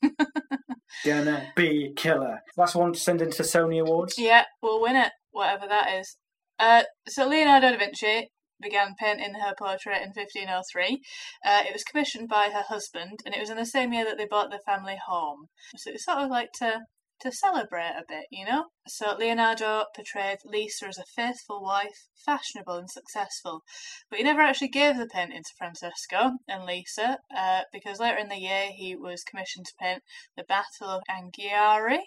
Gonna 1.05 1.53
be 1.55 1.93
killer. 1.97 2.41
That's 2.57 2.75
one 2.75 2.93
to 2.93 2.99
send 2.99 3.23
into 3.23 3.43
Sony 3.43 3.81
Awards. 3.81 4.19
yeah, 4.19 4.45
we'll 4.63 4.81
win 4.81 4.97
it, 4.97 5.13
whatever 5.31 5.67
that 5.69 5.93
is. 6.01 6.17
Uh, 6.59 6.83
so 7.07 7.29
Leonardo 7.29 7.71
da 7.71 7.79
Vinci 7.79 8.31
began 8.61 8.95
painting 8.99 9.35
her 9.35 9.55
portrait 9.57 10.03
in 10.03 10.13
1503. 10.15 11.03
Uh, 11.45 11.63
it 11.67 11.73
was 11.73 11.85
commissioned 11.85 12.29
by 12.29 12.51
her 12.51 12.65
husband, 12.69 13.21
and 13.25 13.35
it 13.35 13.41
was 13.41 13.51
in 13.51 13.57
the 13.57 13.67
same 13.67 13.93
year 13.93 14.05
that 14.05 14.19
they 14.19 14.27
bought 14.27 14.51
their 14.51 14.61
family 14.67 14.99
home. 15.07 15.49
So 15.77 15.91
it's 15.91 16.05
sort 16.05 16.19
of 16.19 16.31
like 16.31 16.53
to 16.59 16.83
to 17.21 17.33
celebrate 17.33 17.95
a 17.97 18.05
bit, 18.07 18.27
you 18.31 18.45
know. 18.45 18.67
So 18.87 19.17
Leonardo 19.19 19.85
portrayed 19.95 20.39
Lisa 20.45 20.87
as 20.87 20.99
a 20.99 21.05
faithful 21.05 21.63
wife, 21.63 22.09
fashionable 22.15 22.77
and 22.77 22.91
successful, 22.91 23.63
but 24.09 24.19
he 24.19 24.25
never 24.25 24.41
actually 24.41 24.69
gave 24.69 24.97
the 24.97 25.07
painting 25.07 25.43
to 25.43 25.55
Francesco 25.57 26.33
and 26.47 26.65
Lisa 26.65 27.19
uh, 27.37 27.63
because 27.73 27.99
later 27.99 28.19
in 28.19 28.29
the 28.29 28.37
year 28.37 28.69
he 28.73 28.95
was 28.95 29.25
commissioned 29.25 29.67
to 29.67 29.75
paint 29.81 30.03
the 30.37 30.45
Battle 30.45 30.89
of 30.89 31.03
Anghiari. 31.11 32.03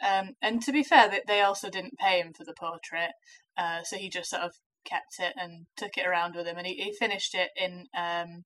Um, 0.00 0.30
and 0.40 0.62
to 0.62 0.72
be 0.72 0.82
fair, 0.82 1.08
they, 1.08 1.20
they 1.26 1.40
also 1.40 1.68
didn't 1.68 1.98
pay 1.98 2.20
him 2.20 2.32
for 2.32 2.44
the 2.44 2.54
portrait, 2.54 3.12
uh, 3.56 3.82
so 3.82 3.96
he 3.96 4.08
just 4.08 4.30
sort 4.30 4.42
of 4.42 4.52
kept 4.84 5.18
it 5.18 5.34
and 5.36 5.66
took 5.76 5.96
it 5.96 6.06
around 6.06 6.34
with 6.34 6.46
him, 6.46 6.56
and 6.58 6.66
he, 6.66 6.74
he 6.74 6.92
finished 6.92 7.34
it 7.34 7.50
in 7.56 7.86
um, 7.96 8.44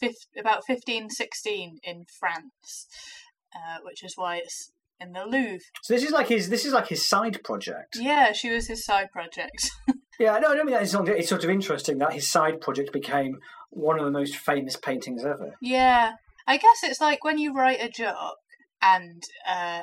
fif- 0.00 0.26
about 0.38 0.64
fifteen 0.66 1.10
sixteen 1.10 1.78
in 1.82 2.04
France, 2.18 2.86
uh, 3.54 3.78
which 3.84 4.02
is 4.04 4.14
why 4.16 4.36
it's 4.36 4.70
in 5.00 5.12
the 5.12 5.24
Louvre. 5.24 5.60
So 5.82 5.94
this 5.94 6.04
is 6.04 6.12
like 6.12 6.28
his. 6.28 6.48
This 6.48 6.64
is 6.64 6.72
like 6.72 6.88
his 6.88 7.06
side 7.06 7.42
project. 7.44 7.96
Yeah, 7.98 8.32
she 8.32 8.50
was 8.50 8.68
his 8.68 8.84
side 8.84 9.10
project. 9.12 9.70
Yeah, 10.20 10.38
no, 10.38 10.50
I 10.50 10.54
don't 10.54 10.66
mean 10.66 10.74
that. 10.74 10.82
It's, 10.82 10.92
not, 10.92 11.08
it's 11.08 11.28
sort 11.30 11.42
of 11.42 11.50
interesting 11.50 11.98
that 11.98 12.12
his 12.12 12.30
side 12.30 12.60
project 12.60 12.92
became 12.92 13.38
one 13.70 13.98
of 13.98 14.04
the 14.04 14.10
most 14.10 14.36
famous 14.36 14.76
paintings 14.76 15.24
ever. 15.24 15.56
yeah, 15.60 16.12
I 16.46 16.58
guess 16.58 16.84
it's 16.84 17.00
like 17.00 17.24
when 17.24 17.38
you 17.38 17.54
write 17.54 17.80
a 17.82 17.88
joke 17.88 18.36
and. 18.80 19.22
Uh, 19.48 19.80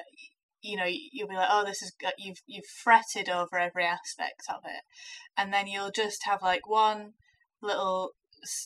you 0.62 0.78
know, 0.78 0.86
you'll 0.88 1.28
be 1.28 1.36
like, 1.36 1.50
"Oh, 1.52 1.64
this 1.66 1.82
is 1.82 1.94
you've 2.18 2.42
you've 2.46 2.66
fretted 2.66 3.30
over 3.30 3.58
every 3.58 3.86
aspect 3.86 4.44
of 4.50 4.62
it, 4.66 4.82
and 5.38 5.54
then 5.54 5.68
you'll 5.68 5.92
just 5.92 6.26
have 6.26 6.42
like 6.42 6.68
one 6.68 7.14
little 7.62 8.12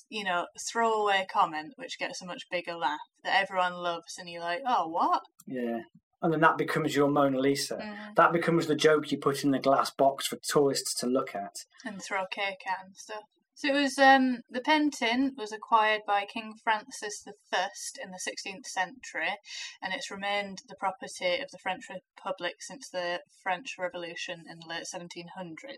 you 0.07 0.23
know, 0.23 0.45
throwaway 0.71 1.25
comment 1.33 1.73
which 1.77 1.97
gets 1.97 2.21
a 2.21 2.25
much 2.27 2.43
bigger 2.51 2.75
laugh 2.75 2.99
that 3.23 3.41
everyone 3.41 3.73
loves, 3.73 4.17
and 4.19 4.29
you're 4.29 4.41
like, 4.41 4.61
oh, 4.67 4.87
what? 4.87 5.21
Yeah. 5.47 5.79
And 6.21 6.31
then 6.31 6.41
that 6.41 6.57
becomes 6.57 6.95
your 6.95 7.09
Mona 7.09 7.39
Lisa. 7.39 7.77
Mhm. 7.77 8.15
That 8.15 8.31
becomes 8.31 8.67
the 8.67 8.75
joke 8.75 9.11
you 9.11 9.17
put 9.17 9.43
in 9.43 9.51
the 9.51 9.59
glass 9.59 9.89
box 9.89 10.27
for 10.27 10.37
tourists 10.37 10.93
to 10.99 11.07
look 11.07 11.33
at. 11.35 11.65
and 11.83 12.01
throw 12.01 12.25
cake 12.27 12.61
at 12.67 12.85
and 12.85 12.95
stuff. 12.95 13.23
So 13.55 13.67
it 13.67 13.73
was 13.73 13.99
um, 13.99 14.39
the 14.49 14.61
Pentin 14.61 15.37
was 15.37 15.51
acquired 15.51 16.01
by 16.07 16.25
King 16.25 16.53
Francis 16.63 17.23
I 17.53 17.67
in 18.03 18.09
the 18.09 18.19
16th 18.19 18.65
century, 18.65 19.37
and 19.81 19.93
it's 19.93 20.09
remained 20.09 20.63
the 20.67 20.75
property 20.75 21.39
of 21.39 21.51
the 21.51 21.59
French 21.59 21.85
Republic 21.87 22.55
since 22.61 22.89
the 22.89 23.21
French 23.43 23.75
Revolution 23.77 24.45
in 24.49 24.59
the 24.59 24.67
late 24.67 24.85
1700s. 24.91 25.77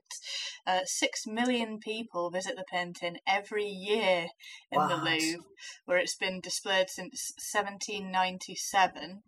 Uh, 0.65 0.85
Six 0.85 1.27
million 1.27 1.79
people 1.79 2.29
visit 2.31 2.55
the 2.55 2.63
Pentin 2.71 3.17
every 3.27 3.65
year 3.65 4.27
in 4.71 4.87
the 4.87 4.95
Louvre, 4.95 5.43
where 5.85 5.97
it's 5.97 6.15
been 6.15 6.39
displayed 6.39 6.89
since 6.89 7.33
1797. 7.53 9.21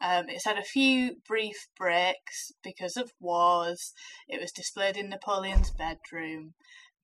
Um, 0.00 0.24
it's 0.28 0.46
had 0.46 0.56
a 0.56 0.62
few 0.62 1.16
brief 1.28 1.68
breaks 1.76 2.52
because 2.62 2.96
of 2.96 3.12
wars. 3.20 3.92
It 4.26 4.40
was 4.40 4.52
displayed 4.52 4.96
in 4.96 5.10
Napoleon's 5.10 5.70
bedroom, 5.70 6.54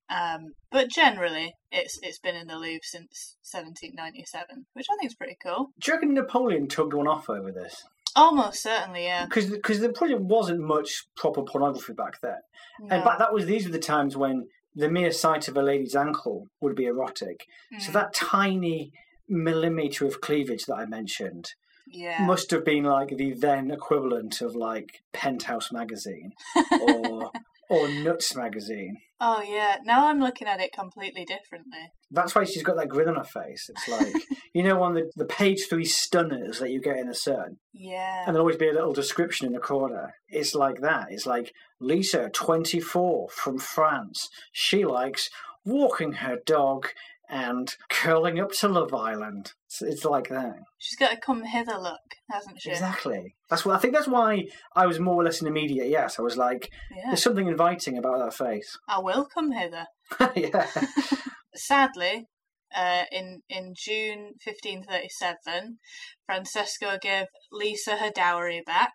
um, 0.08 0.52
but 0.70 0.88
generally, 0.88 1.54
it's 1.72 1.98
it's 2.02 2.18
been 2.18 2.36
in 2.36 2.46
the 2.46 2.56
Louvre 2.56 2.80
since 2.82 3.36
1797, 3.52 4.66
which 4.74 4.86
I 4.90 4.96
think 4.96 5.10
is 5.10 5.16
pretty 5.16 5.36
cool. 5.42 5.70
Do 5.80 5.90
you 5.90 5.94
reckon 5.94 6.14
Napoleon 6.14 6.68
tugged 6.68 6.94
one 6.94 7.08
off 7.08 7.28
over 7.28 7.50
this? 7.52 7.84
Almost 8.14 8.62
certainly, 8.62 9.04
yeah. 9.04 9.26
Because 9.26 9.50
because 9.50 9.80
there 9.80 9.92
probably 9.92 10.16
wasn't 10.16 10.60
much 10.60 11.04
proper 11.16 11.42
pornography 11.42 11.92
back 11.92 12.20
then. 12.22 12.38
And 12.80 13.00
No. 13.00 13.04
back 13.04 13.18
that 13.18 13.32
was 13.32 13.46
these 13.46 13.66
were 13.66 13.72
the 13.72 13.78
times 13.78 14.16
when 14.16 14.48
the 14.74 14.88
mere 14.88 15.10
sight 15.12 15.48
of 15.48 15.56
a 15.56 15.62
lady's 15.62 15.96
ankle 15.96 16.46
would 16.60 16.74
be 16.76 16.86
erotic. 16.86 17.46
So 17.78 17.90
Mm, 17.90 17.92
that 17.94 18.14
tiny 18.14 18.92
millimeter 19.28 20.06
of 20.06 20.20
cleavage 20.20 20.66
that 20.66 20.76
I 20.76 20.86
mentioned 20.86 21.52
yeah. 21.86 22.24
must 22.24 22.50
have 22.50 22.64
been 22.64 22.84
like 22.84 23.16
the 23.16 23.32
then 23.32 23.70
equivalent 23.70 24.40
of 24.40 24.54
like 24.56 25.00
Penthouse 25.12 25.72
magazine 25.72 26.32
or 26.70 27.30
or 27.70 27.88
Nuts 27.88 28.34
magazine. 28.36 28.96
Oh 29.20 29.42
yeah. 29.42 29.78
Now 29.84 30.08
I'm 30.08 30.20
looking 30.20 30.46
at 30.46 30.60
it 30.60 30.72
completely 30.72 31.24
differently. 31.24 31.90
That's 32.10 32.34
why 32.34 32.44
she's 32.44 32.62
got 32.62 32.76
that 32.76 32.88
grin 32.88 33.08
on 33.08 33.16
her 33.16 33.24
face. 33.24 33.68
It's 33.68 33.88
like 33.88 34.14
you 34.54 34.62
know 34.62 34.82
on 34.82 34.94
the 34.94 35.10
the 35.16 35.24
page 35.24 35.66
three 35.68 35.84
stunners 35.84 36.58
that 36.60 36.70
you 36.70 36.80
get 36.80 36.98
in 36.98 37.08
a 37.08 37.14
Sun, 37.14 37.56
Yeah. 37.72 38.24
and 38.26 38.28
there'll 38.34 38.42
always 38.42 38.56
be 38.56 38.68
a 38.68 38.72
little 38.72 38.92
description 38.92 39.46
in 39.46 39.52
the 39.52 39.58
corner. 39.58 40.14
It's 40.28 40.54
like 40.54 40.80
that. 40.82 41.06
It's 41.10 41.26
like 41.26 41.52
Lisa, 41.80 42.28
twenty 42.30 42.78
four, 42.80 43.28
from 43.30 43.58
France. 43.58 44.28
She 44.52 44.84
likes 44.84 45.28
walking 45.64 46.12
her 46.12 46.38
dog 46.46 46.88
and 47.28 47.74
curling 47.88 48.38
up 48.38 48.52
to 48.52 48.68
Love 48.68 48.94
Island. 48.94 49.52
It's, 49.66 49.82
it's 49.82 50.04
like 50.04 50.28
that. 50.28 50.56
She's 50.78 50.96
got 50.98 51.12
a 51.12 51.16
come 51.16 51.44
hither 51.44 51.78
look, 51.78 52.00
hasn't 52.30 52.60
she? 52.60 52.70
Exactly. 52.70 53.34
That's 53.50 53.64
what 53.64 53.76
I 53.76 53.78
think. 53.78 53.94
That's 53.94 54.08
why 54.08 54.46
I 54.74 54.86
was 54.86 54.98
more 55.00 55.16
or 55.16 55.24
less 55.24 55.40
an 55.40 55.46
immediate 55.48 55.88
yes. 55.88 56.18
I 56.18 56.22
was 56.22 56.36
like, 56.36 56.70
Yeah. 56.94 57.04
there's 57.08 57.22
something 57.22 57.48
inviting 57.48 57.98
about 57.98 58.18
that 58.18 58.34
face. 58.34 58.78
I 58.88 59.00
will 59.00 59.26
come 59.26 59.52
hither. 59.52 59.86
yeah. 60.36 60.66
Sadly, 61.54 62.26
uh, 62.74 63.04
in 63.10 63.42
in 63.48 63.72
June 63.76 64.34
1537, 64.44 65.78
Francesco 66.26 66.98
gave 67.00 67.26
Lisa 67.50 67.96
her 67.96 68.10
dowry 68.10 68.62
back, 68.66 68.92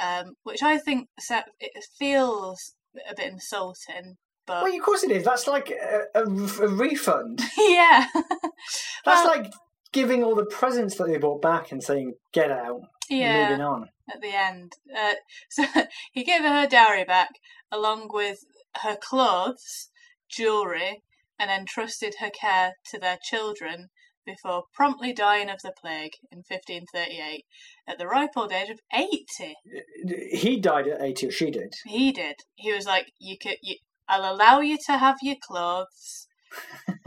um, 0.00 0.34
which 0.42 0.62
I 0.62 0.78
think 0.78 1.08
it 1.60 1.84
feels 1.98 2.74
a 3.08 3.14
bit 3.14 3.32
insulting. 3.32 4.16
But 4.60 4.64
Well, 4.64 4.74
of 4.74 4.82
course 4.82 5.02
it 5.02 5.10
is. 5.10 5.24
That's 5.24 5.46
like 5.46 5.70
a, 5.70 6.02
a, 6.14 6.22
a 6.24 6.68
refund. 6.68 7.40
yeah, 7.58 8.06
That's 8.14 9.24
Well- 9.24 9.26
like 9.26 9.52
giving 9.92 10.22
all 10.24 10.34
the 10.34 10.44
presents 10.46 10.96
that 10.96 11.06
they 11.08 11.18
bought 11.18 11.42
back 11.42 11.72
and 11.72 11.82
saying, 11.82 12.14
"Get 12.32 12.50
out." 12.50 12.80
yeah. 13.10 13.48
Moving 13.50 13.64
on. 13.64 13.88
At 14.12 14.20
the 14.20 14.34
end, 14.34 14.72
uh, 14.96 15.14
so 15.50 15.64
he 16.12 16.24
gave 16.24 16.42
her 16.42 16.60
her 16.60 16.66
dowry 16.66 17.04
back 17.04 17.30
along 17.70 18.08
with 18.12 18.38
her 18.82 18.96
clothes, 18.96 19.90
jewelry, 20.28 21.02
and 21.38 21.50
entrusted 21.50 22.16
her 22.20 22.30
care 22.30 22.74
to 22.90 22.98
their 22.98 23.18
children 23.22 23.88
before 24.24 24.64
promptly 24.72 25.12
dying 25.12 25.50
of 25.50 25.60
the 25.62 25.72
plague 25.80 26.12
in 26.30 26.38
1538 26.38 27.44
at 27.88 27.98
the 27.98 28.06
ripe 28.06 28.30
old 28.36 28.52
age 28.52 28.70
of 28.70 28.78
80. 28.94 29.56
He 30.30 30.60
died 30.60 30.86
at 30.88 31.02
eighty, 31.02 31.26
or 31.26 31.30
she 31.32 31.50
did. 31.50 31.74
He 31.84 32.12
did. 32.12 32.36
He 32.54 32.72
was 32.72 32.86
like, 32.86 33.12
"You 33.18 33.36
could, 33.38 33.56
you, 33.62 33.76
I'll 34.12 34.34
allow 34.34 34.60
you 34.60 34.76
to 34.86 34.98
have 34.98 35.16
your 35.22 35.36
clothes. 35.42 36.28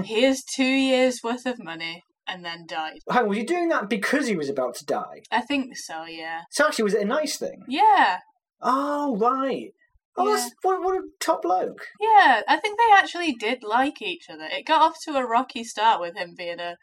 Here's 0.04 0.44
two 0.44 0.64
years 0.64 1.20
worth 1.24 1.46
of 1.46 1.64
money," 1.64 2.04
and 2.28 2.44
then 2.44 2.66
died. 2.68 3.00
Hang 3.10 3.24
on, 3.24 3.30
was 3.30 3.38
he 3.38 3.44
doing 3.44 3.70
that 3.70 3.90
because 3.90 4.26
he 4.28 4.36
was 4.36 4.50
about 4.50 4.74
to 4.76 4.86
die? 4.86 5.22
I 5.32 5.42
think 5.42 5.78
so. 5.78 6.06
Yeah. 6.06 6.42
So 6.50 6.66
actually, 6.66 6.86
was 6.86 6.96
it 6.96 7.04
a 7.04 7.06
nice 7.06 7.38
thing? 7.38 7.62
Yeah. 7.68 8.20
Oh 8.62 9.16
right. 9.18 9.72
Oh, 10.18 10.28
Yeah. 10.28 10.36
that's, 10.36 10.52
what, 10.64 10.82
what 10.82 10.96
a 10.96 11.04
top 11.20 11.42
bloke. 11.44 11.88
Yeah, 12.00 12.42
I 12.48 12.58
think 12.58 12.80
they 12.80 12.92
actually 12.94 13.34
did 13.34 13.64
like 13.64 14.02
each 14.02 14.30
other. 14.30 14.48
It 14.50 14.66
got 14.66 14.82
off 14.82 14.98
to 15.04 15.18
a 15.18 15.28
rocky 15.28 15.64
start 15.64 16.00
with 16.00 16.16
him 16.16 16.34
being 16.38 16.60
a, 16.60 16.78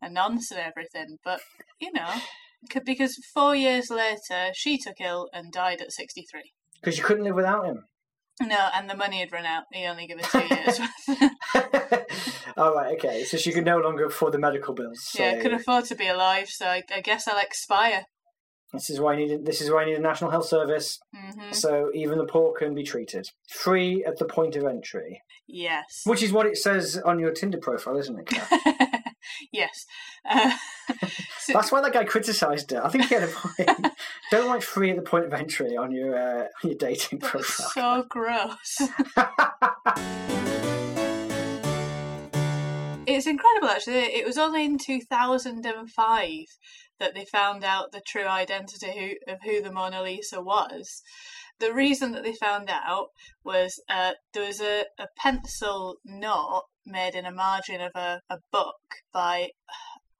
a 0.00 0.08
nonce 0.08 0.52
and 0.52 0.60
everything, 0.60 1.18
but 1.24 1.40
you 1.80 1.92
know, 1.92 2.14
because 2.84 3.16
four 3.34 3.54
years 3.56 3.90
later 3.90 4.52
she 4.54 4.78
took 4.78 5.00
ill 5.00 5.28
and 5.32 5.52
died 5.52 5.80
at 5.82 5.92
63. 5.92 6.52
Because 6.80 6.96
you 6.96 7.04
couldn't 7.04 7.24
live 7.24 7.34
without 7.34 7.66
him. 7.66 7.84
No, 8.40 8.68
and 8.74 8.88
the 8.88 8.96
money 8.96 9.20
had 9.20 9.32
run 9.32 9.46
out. 9.46 9.64
He 9.72 9.86
only 9.86 10.06
gave 10.06 10.20
her 10.22 10.40
two 10.40 10.54
years. 10.54 10.80
All 12.56 12.74
right, 12.74 12.94
okay. 12.94 13.24
So 13.24 13.36
she 13.36 13.52
could 13.52 13.64
no 13.64 13.78
longer 13.78 14.04
afford 14.06 14.32
the 14.32 14.38
medical 14.38 14.74
bills. 14.74 14.98
So 15.16 15.22
yeah, 15.22 15.40
could 15.40 15.52
afford 15.52 15.86
to 15.86 15.94
be 15.94 16.06
alive, 16.08 16.48
so 16.50 16.66
I, 16.66 16.82
I 16.94 17.00
guess 17.00 17.26
I'll 17.26 17.38
expire. 17.38 18.04
This 18.72 18.90
is 18.90 19.00
why 19.00 19.14
I 19.14 19.16
need. 19.16 19.46
This 19.46 19.60
is 19.60 19.70
why 19.70 19.82
I 19.82 19.84
need 19.86 19.96
a 19.96 20.00
national 20.00 20.30
health 20.30 20.46
service. 20.46 20.98
hmm 21.14 21.52
So 21.52 21.90
even 21.94 22.18
the 22.18 22.24
poor 22.26 22.52
can 22.58 22.74
be 22.74 22.82
treated 22.82 23.30
free 23.48 24.04
at 24.04 24.18
the 24.18 24.24
point 24.26 24.56
of 24.56 24.64
entry, 24.64 25.22
Yes. 25.46 26.02
which 26.04 26.22
is 26.22 26.32
what 26.32 26.46
it 26.46 26.58
says 26.58 27.00
on 27.04 27.18
your 27.18 27.30
Tinder 27.30 27.58
profile, 27.58 27.96
isn't 27.96 28.18
it? 28.18 28.94
Yes. 29.52 29.86
Uh, 30.28 30.52
so- 31.38 31.52
That's 31.52 31.70
why 31.72 31.80
that 31.82 31.92
guy 31.92 32.04
criticised 32.04 32.72
it. 32.72 32.80
I 32.82 32.88
think 32.88 33.04
he 33.04 33.14
had 33.14 33.24
a 33.24 33.28
point. 33.28 33.86
Don't 34.30 34.50
write 34.50 34.62
free 34.62 34.90
at 34.90 34.96
the 34.96 35.02
point 35.02 35.24
of 35.24 35.32
entry 35.32 35.76
on 35.76 35.92
your 35.92 36.16
uh, 36.16 36.46
your 36.62 36.74
dating 36.74 37.20
profile. 37.20 37.70
so 37.70 38.06
gross. 38.08 38.80
It's 43.06 43.26
incredible, 43.26 43.68
actually. 43.68 43.98
It 43.98 44.26
was 44.26 44.36
only 44.36 44.64
in 44.64 44.78
2005 44.78 46.30
that 46.98 47.14
they 47.14 47.24
found 47.24 47.62
out 47.62 47.92
the 47.92 48.00
true 48.06 48.26
identity 48.26 49.18
who, 49.26 49.32
of 49.32 49.38
who 49.44 49.62
the 49.62 49.70
Mona 49.70 50.02
Lisa 50.02 50.42
was. 50.42 51.02
The 51.58 51.72
reason 51.72 52.12
that 52.12 52.24
they 52.24 52.34
found 52.34 52.68
out 52.68 53.08
was 53.44 53.80
uh, 53.88 54.12
there 54.34 54.46
was 54.46 54.60
a, 54.60 54.84
a 54.98 55.06
pencil 55.16 55.96
note 56.04 56.64
made 56.84 57.14
in 57.14 57.24
a 57.24 57.32
margin 57.32 57.80
of 57.80 57.92
a, 57.94 58.20
a 58.28 58.38
book 58.50 58.76
by 59.12 59.50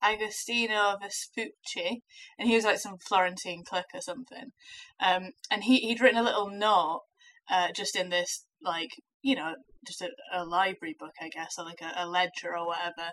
Agostino 0.02 0.96
Vespucci, 1.00 2.02
and 2.38 2.48
he 2.48 2.54
was 2.54 2.64
like 2.64 2.78
some 2.78 2.98
Florentine 2.98 3.64
clerk 3.66 3.86
or 3.94 4.00
something. 4.00 4.52
Um, 5.00 5.30
and 5.50 5.64
he, 5.64 5.78
he'd 5.78 6.00
written 6.00 6.20
a 6.20 6.24
little 6.24 6.50
note 6.50 7.02
uh, 7.50 7.68
just 7.74 7.96
in 7.96 8.10
this, 8.10 8.46
like, 8.62 8.90
you 9.22 9.34
know, 9.34 9.54
just 9.86 10.02
a, 10.02 10.10
a 10.32 10.44
library 10.44 10.94
book, 10.98 11.14
I 11.20 11.28
guess, 11.28 11.54
or 11.58 11.64
like 11.64 11.80
a, 11.80 11.92
a 12.04 12.06
ledger 12.06 12.56
or 12.56 12.66
whatever, 12.66 13.10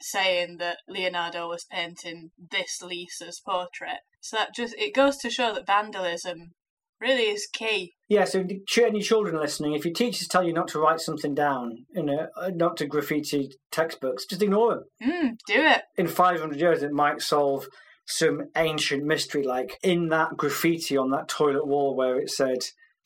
saying 0.00 0.58
that 0.58 0.78
Leonardo 0.88 1.48
was 1.48 1.66
painting 1.70 2.30
this 2.38 2.80
Lisa's 2.82 3.40
portrait. 3.44 4.00
So 4.20 4.36
that 4.36 4.54
just 4.54 4.74
it 4.78 4.94
goes 4.94 5.16
to 5.18 5.30
show 5.30 5.54
that 5.54 5.66
vandalism 5.66 6.52
really 7.00 7.24
is 7.24 7.46
key. 7.52 7.94
Yeah, 8.08 8.24
so 8.24 8.44
any 8.78 9.00
children 9.00 9.36
listening, 9.36 9.74
if 9.74 9.84
your 9.84 9.94
teachers 9.94 10.28
tell 10.28 10.42
you 10.42 10.52
not 10.52 10.68
to 10.68 10.80
write 10.80 11.00
something 11.00 11.34
down, 11.34 11.86
you 11.94 12.02
know, 12.02 12.28
uh, 12.36 12.50
not 12.54 12.76
to 12.78 12.86
graffiti 12.86 13.50
textbooks, 13.70 14.26
just 14.26 14.42
ignore 14.42 14.74
them. 14.74 14.84
Mm, 15.02 15.30
do 15.46 15.62
it. 15.64 15.82
In 15.96 16.06
500 16.06 16.58
years, 16.58 16.82
it 16.82 16.92
might 16.92 17.20
solve 17.20 17.66
some 18.06 18.48
ancient 18.56 19.04
mystery, 19.04 19.42
like 19.42 19.78
in 19.82 20.08
that 20.08 20.36
graffiti 20.36 20.96
on 20.96 21.10
that 21.10 21.28
toilet 21.28 21.66
wall 21.66 21.94
where 21.94 22.18
it 22.18 22.30
said 22.30 22.58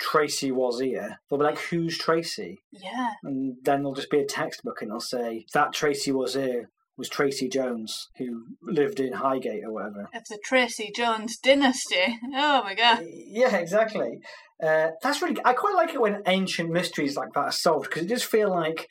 Tracy 0.03 0.51
was 0.51 0.81
here. 0.81 1.21
They'll 1.31 1.39
be 1.39 1.45
like, 1.45 1.59
who's 1.59 1.97
Tracy? 1.97 2.63
Yeah. 2.73 3.13
And 3.23 3.57
then 3.63 3.79
there'll 3.79 3.95
just 3.95 4.11
be 4.11 4.21
a 4.21 4.27
textbook 4.27 4.83
and 4.83 4.91
they'll 4.91 5.01
say, 5.01 5.47
that 5.55 5.73
Tracy 5.73 6.11
was 6.11 6.35
here 6.35 6.71
was 6.99 7.09
Tracy 7.09 7.49
Jones, 7.49 8.09
who 8.19 8.45
lived 8.63 9.01
in 9.01 9.15
Highgate 9.15 9.65
or 9.65 9.73
whatever. 9.73 10.09
Of 10.15 10.25
the 10.29 10.39
Tracy 10.45 10.93
Jones 10.95 11.39
dynasty. 11.39 12.19
Oh 12.35 12.63
my 12.65 12.75
god. 12.75 13.05
Yeah, 13.07 13.57
exactly. 13.57 14.19
Uh, 14.63 14.91
that's 15.03 15.23
really. 15.23 15.41
I 15.45 15.55
quite 15.55 15.75
like 15.75 15.95
it 15.95 16.01
when 16.01 16.23
ancient 16.27 16.71
mysteries 16.71 17.17
like 17.17 17.33
that 17.35 17.41
are 17.41 17.53
solved 17.53 17.89
because 17.89 18.03
it 18.05 18.09
does 18.09 18.23
feel 18.23 18.51
like 18.51 18.89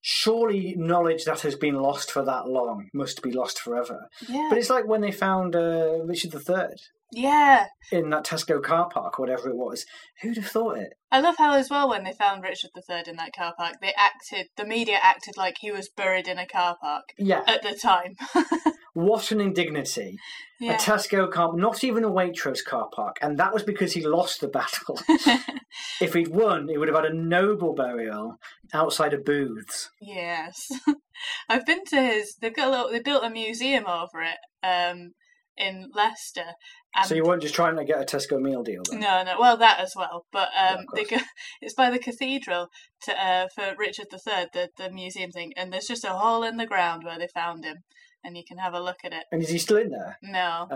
surely 0.00 0.74
knowledge 0.76 1.24
that 1.24 1.40
has 1.40 1.54
been 1.54 1.74
lost 1.74 2.10
for 2.10 2.24
that 2.24 2.48
long 2.48 2.88
must 2.92 3.22
be 3.22 3.30
lost 3.30 3.60
forever. 3.60 4.08
Yeah. 4.28 4.46
But 4.48 4.58
it's 4.58 4.70
like 4.70 4.86
when 4.86 5.00
they 5.00 5.12
found 5.12 5.54
uh, 5.54 6.02
Richard 6.04 6.34
III. 6.34 6.76
Yeah. 7.12 7.66
in 7.90 8.10
that 8.10 8.24
Tesco 8.24 8.62
car 8.62 8.88
park, 8.88 9.18
whatever 9.18 9.48
it 9.48 9.56
was. 9.56 9.86
Who'd 10.22 10.36
have 10.36 10.46
thought 10.46 10.78
it? 10.78 10.92
I 11.10 11.20
love 11.20 11.36
how 11.38 11.54
as 11.54 11.70
well 11.70 11.88
when 11.88 12.04
they 12.04 12.12
found 12.12 12.42
Richard 12.42 12.70
III 12.76 13.04
in 13.06 13.16
that 13.16 13.32
car 13.34 13.54
park, 13.56 13.76
they 13.80 13.94
acted 13.96 14.48
the 14.56 14.66
media 14.66 14.98
acted 15.02 15.36
like 15.36 15.56
he 15.60 15.70
was 15.72 15.88
buried 15.88 16.28
in 16.28 16.38
a 16.38 16.46
car 16.46 16.76
park 16.80 17.04
Yeah, 17.18 17.42
at 17.46 17.62
the 17.62 17.74
time. 17.74 18.16
what 18.92 19.30
an 19.32 19.40
indignity. 19.40 20.18
A. 20.60 20.74
Tesco 20.74 21.30
car, 21.30 21.56
not 21.56 21.84
even 21.84 22.02
a 22.04 22.10
Waitrose 22.10 22.64
car 22.64 22.88
park, 22.92 23.16
and 23.22 23.38
that 23.38 23.54
was 23.54 23.62
because 23.62 23.92
he 23.92 24.04
lost 24.04 24.40
the 24.40 24.48
battle. 24.48 25.00
if 26.00 26.14
he'd 26.14 26.28
won, 26.28 26.66
he 26.68 26.76
would 26.76 26.88
have 26.88 26.96
had 26.96 27.06
a 27.12 27.14
noble 27.14 27.74
burial 27.74 28.34
outside 28.74 29.14
of 29.14 29.24
booths. 29.24 29.88
yes. 30.00 30.68
I've 31.48 31.66
been 31.66 31.84
to 31.86 31.96
his 32.00 32.36
they've 32.40 32.54
got 32.54 32.68
a 32.68 32.70
little 32.70 32.90
they 32.92 33.00
built 33.00 33.24
a 33.24 33.30
museum 33.30 33.86
over 33.86 34.20
it, 34.22 34.36
um, 34.66 35.12
in 35.58 35.90
Leicester. 35.94 36.52
So 37.04 37.14
you 37.14 37.22
weren't 37.24 37.42
just 37.42 37.54
trying 37.54 37.76
to 37.76 37.84
get 37.84 38.00
a 38.00 38.04
Tesco 38.04 38.40
meal 38.40 38.62
deal 38.62 38.82
then? 38.90 39.00
No, 39.00 39.22
no. 39.22 39.36
Well, 39.38 39.56
that 39.58 39.78
as 39.78 39.92
well, 39.94 40.24
but 40.32 40.48
um, 40.58 40.86
they 40.94 41.04
go, 41.04 41.18
it's 41.60 41.74
by 41.74 41.90
the 41.90 41.98
cathedral 41.98 42.68
to 43.02 43.12
uh, 43.24 43.48
for 43.54 43.74
Richard 43.78 44.06
III, 44.12 44.46
the 44.52 44.70
the 44.76 44.90
museum 44.90 45.30
thing, 45.30 45.52
and 45.56 45.72
there's 45.72 45.86
just 45.86 46.04
a 46.04 46.08
hole 46.08 46.42
in 46.42 46.56
the 46.56 46.66
ground 46.66 47.04
where 47.04 47.18
they 47.18 47.28
found 47.28 47.64
him, 47.64 47.84
and 48.24 48.36
you 48.36 48.42
can 48.46 48.58
have 48.58 48.74
a 48.74 48.80
look 48.80 48.98
at 49.04 49.12
it. 49.12 49.24
And 49.30 49.42
is 49.42 49.50
he 49.50 49.58
still 49.58 49.76
in 49.76 49.90
there? 49.90 50.16
No, 50.22 50.66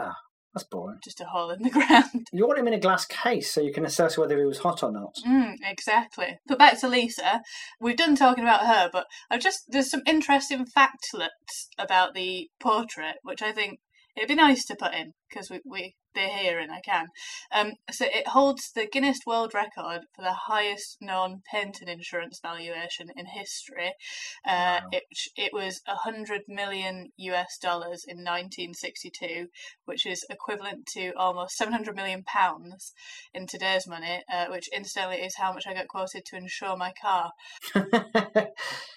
That's 0.55 0.69
boring. 0.71 0.99
just 1.03 1.21
a 1.21 1.25
hole 1.25 1.51
in 1.51 1.63
the 1.63 1.71
ground. 1.79 2.29
You 2.33 2.47
want 2.47 2.59
him 2.59 2.69
in 2.69 2.75
a 2.75 2.79
glass 2.81 3.07
case 3.07 3.53
so 3.53 3.61
you 3.63 3.73
can 3.73 3.87
assess 3.87 4.19
whether 4.19 4.39
he 4.39 4.45
was 4.45 4.59
hot 4.59 4.83
or 4.83 4.93
not. 4.93 5.17
Mm, 5.27 5.57
exactly. 5.65 6.39
But 6.47 6.59
back 6.59 6.79
to 6.81 6.89
Lisa. 6.89 7.41
We've 7.81 7.97
done 7.97 8.17
talking 8.17 8.45
about 8.45 8.67
her, 8.67 8.91
but 8.93 9.07
I've 9.31 9.41
just 9.41 9.65
there's 9.69 9.91
some 9.91 10.03
interesting 10.07 10.67
factlets 10.67 11.69
about 11.79 12.15
the 12.15 12.51
portrait, 12.61 13.17
which 13.23 13.43
I 13.43 13.53
think 13.53 13.81
it'd 14.17 14.29
be 14.29 14.35
nice 14.35 14.65
to 14.67 14.77
put 14.77 14.95
in 14.95 15.13
because 15.29 15.51
we, 15.51 15.61
we 15.65 15.95
they're 16.15 16.29
here 16.29 16.59
and 16.59 16.71
I 16.71 16.81
can. 16.81 17.07
Um, 17.55 17.73
so 17.91 18.05
it 18.05 18.29
holds 18.29 18.71
the 18.75 18.87
Guinness 18.87 19.21
World 19.27 19.53
Record 19.55 20.03
for 20.15 20.23
the 20.23 20.37
highest 20.47 20.99
known 21.01 21.41
painting 21.51 21.89
insurance 21.89 22.39
valuation 22.43 23.09
in 23.17 23.27
history. 23.27 23.95
Uh, 24.47 24.81
Wow. 24.83 24.89
it 24.93 25.03
it 25.37 25.53
was 25.53 25.81
a 25.87 25.97
hundred 25.97 26.43
million 26.49 27.13
US 27.17 27.59
dollars 27.61 28.05
in 28.07 28.19
1962, 28.19 29.49
which 29.85 30.07
is 30.07 30.25
equivalent 30.31 30.87
to 30.95 31.13
almost 31.17 31.57
700 31.57 31.97
million 31.97 32.23
pounds 32.25 32.93
in 33.35 33.47
today's 33.47 33.87
money, 33.87 34.23
uh, 34.33 34.47
which 34.47 34.69
incidentally 34.69 35.23
is 35.23 35.37
how 35.37 35.53
much 35.53 35.67
I 35.67 35.75
got 35.75 35.89
quoted 35.89 36.25
to 36.27 36.37
insure 36.37 36.77
my 36.77 36.93
car. 37.01 37.33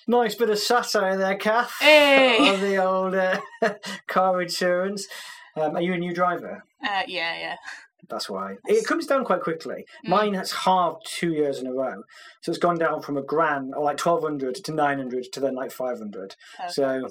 nice 0.07 0.35
bit 0.35 0.49
of 0.49 0.59
satire 0.59 1.17
there, 1.17 1.35
Kath. 1.35 1.73
Hey! 1.79 2.37
On 2.49 2.61
the 2.61 2.83
old 2.83 3.15
uh, 3.15 3.39
car 4.07 4.41
insurance. 4.41 5.07
Um, 5.55 5.75
are 5.75 5.81
you 5.81 5.93
a 5.93 5.97
new 5.97 6.13
driver? 6.13 6.63
Uh, 6.83 7.03
yeah, 7.07 7.37
yeah. 7.39 7.55
That's 8.09 8.29
why. 8.29 8.57
It 8.65 8.85
comes 8.85 9.07
down 9.07 9.25
quite 9.25 9.41
quickly. 9.41 9.85
Mm. 10.05 10.09
Mine 10.09 10.33
has 10.35 10.51
halved 10.51 11.07
two 11.07 11.31
years 11.31 11.59
in 11.59 11.67
a 11.67 11.73
row. 11.73 12.03
So 12.41 12.51
it's 12.51 12.59
gone 12.59 12.77
down 12.77 13.01
from 13.01 13.17
a 13.17 13.23
grand, 13.23 13.73
or 13.75 13.83
like 13.83 14.03
1200 14.03 14.55
to 14.55 14.71
900 14.73 15.25
to 15.33 15.39
then 15.39 15.55
like 15.55 15.71
500. 15.71 16.35
So 16.69 17.09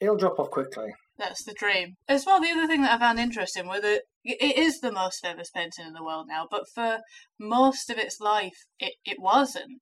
it'll 0.00 0.16
drop 0.16 0.38
off 0.38 0.50
quickly. 0.50 0.94
That's 1.18 1.44
the 1.44 1.54
dream. 1.54 1.96
As 2.08 2.26
well, 2.26 2.40
the 2.40 2.50
other 2.50 2.66
thing 2.66 2.82
that 2.82 2.92
I 2.92 2.98
found 2.98 3.18
interesting 3.18 3.66
was 3.66 3.80
that 3.80 4.02
it 4.24 4.58
is 4.58 4.80
the 4.80 4.92
most 4.92 5.20
famous 5.22 5.50
painting 5.50 5.86
in 5.86 5.94
the 5.94 6.04
world 6.04 6.26
now, 6.28 6.46
but 6.50 6.68
for 6.68 7.00
most 7.38 7.88
of 7.88 7.98
its 7.98 8.20
life, 8.20 8.66
it, 8.78 8.94
it 9.04 9.18
wasn't. 9.18 9.80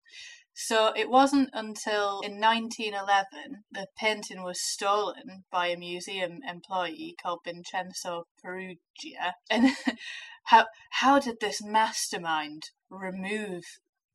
So 0.57 0.93
it 0.95 1.11
wasn't 1.11 1.51
until 1.53 2.21
in 2.21 2.41
1911 2.41 3.65
the 3.73 3.89
painting 3.99 4.45
was 4.45 4.63
stolen 4.63 5.45
by 5.51 5.67
a 5.67 5.77
museum 5.77 6.39
employee 6.49 7.17
called 7.21 7.41
Vincenzo 7.45 8.25
Peruggia. 8.43 9.35
And 9.51 9.77
how 10.45 10.67
how 11.01 11.19
did 11.19 11.41
this 11.41 11.61
mastermind 11.61 12.63
remove 12.89 13.65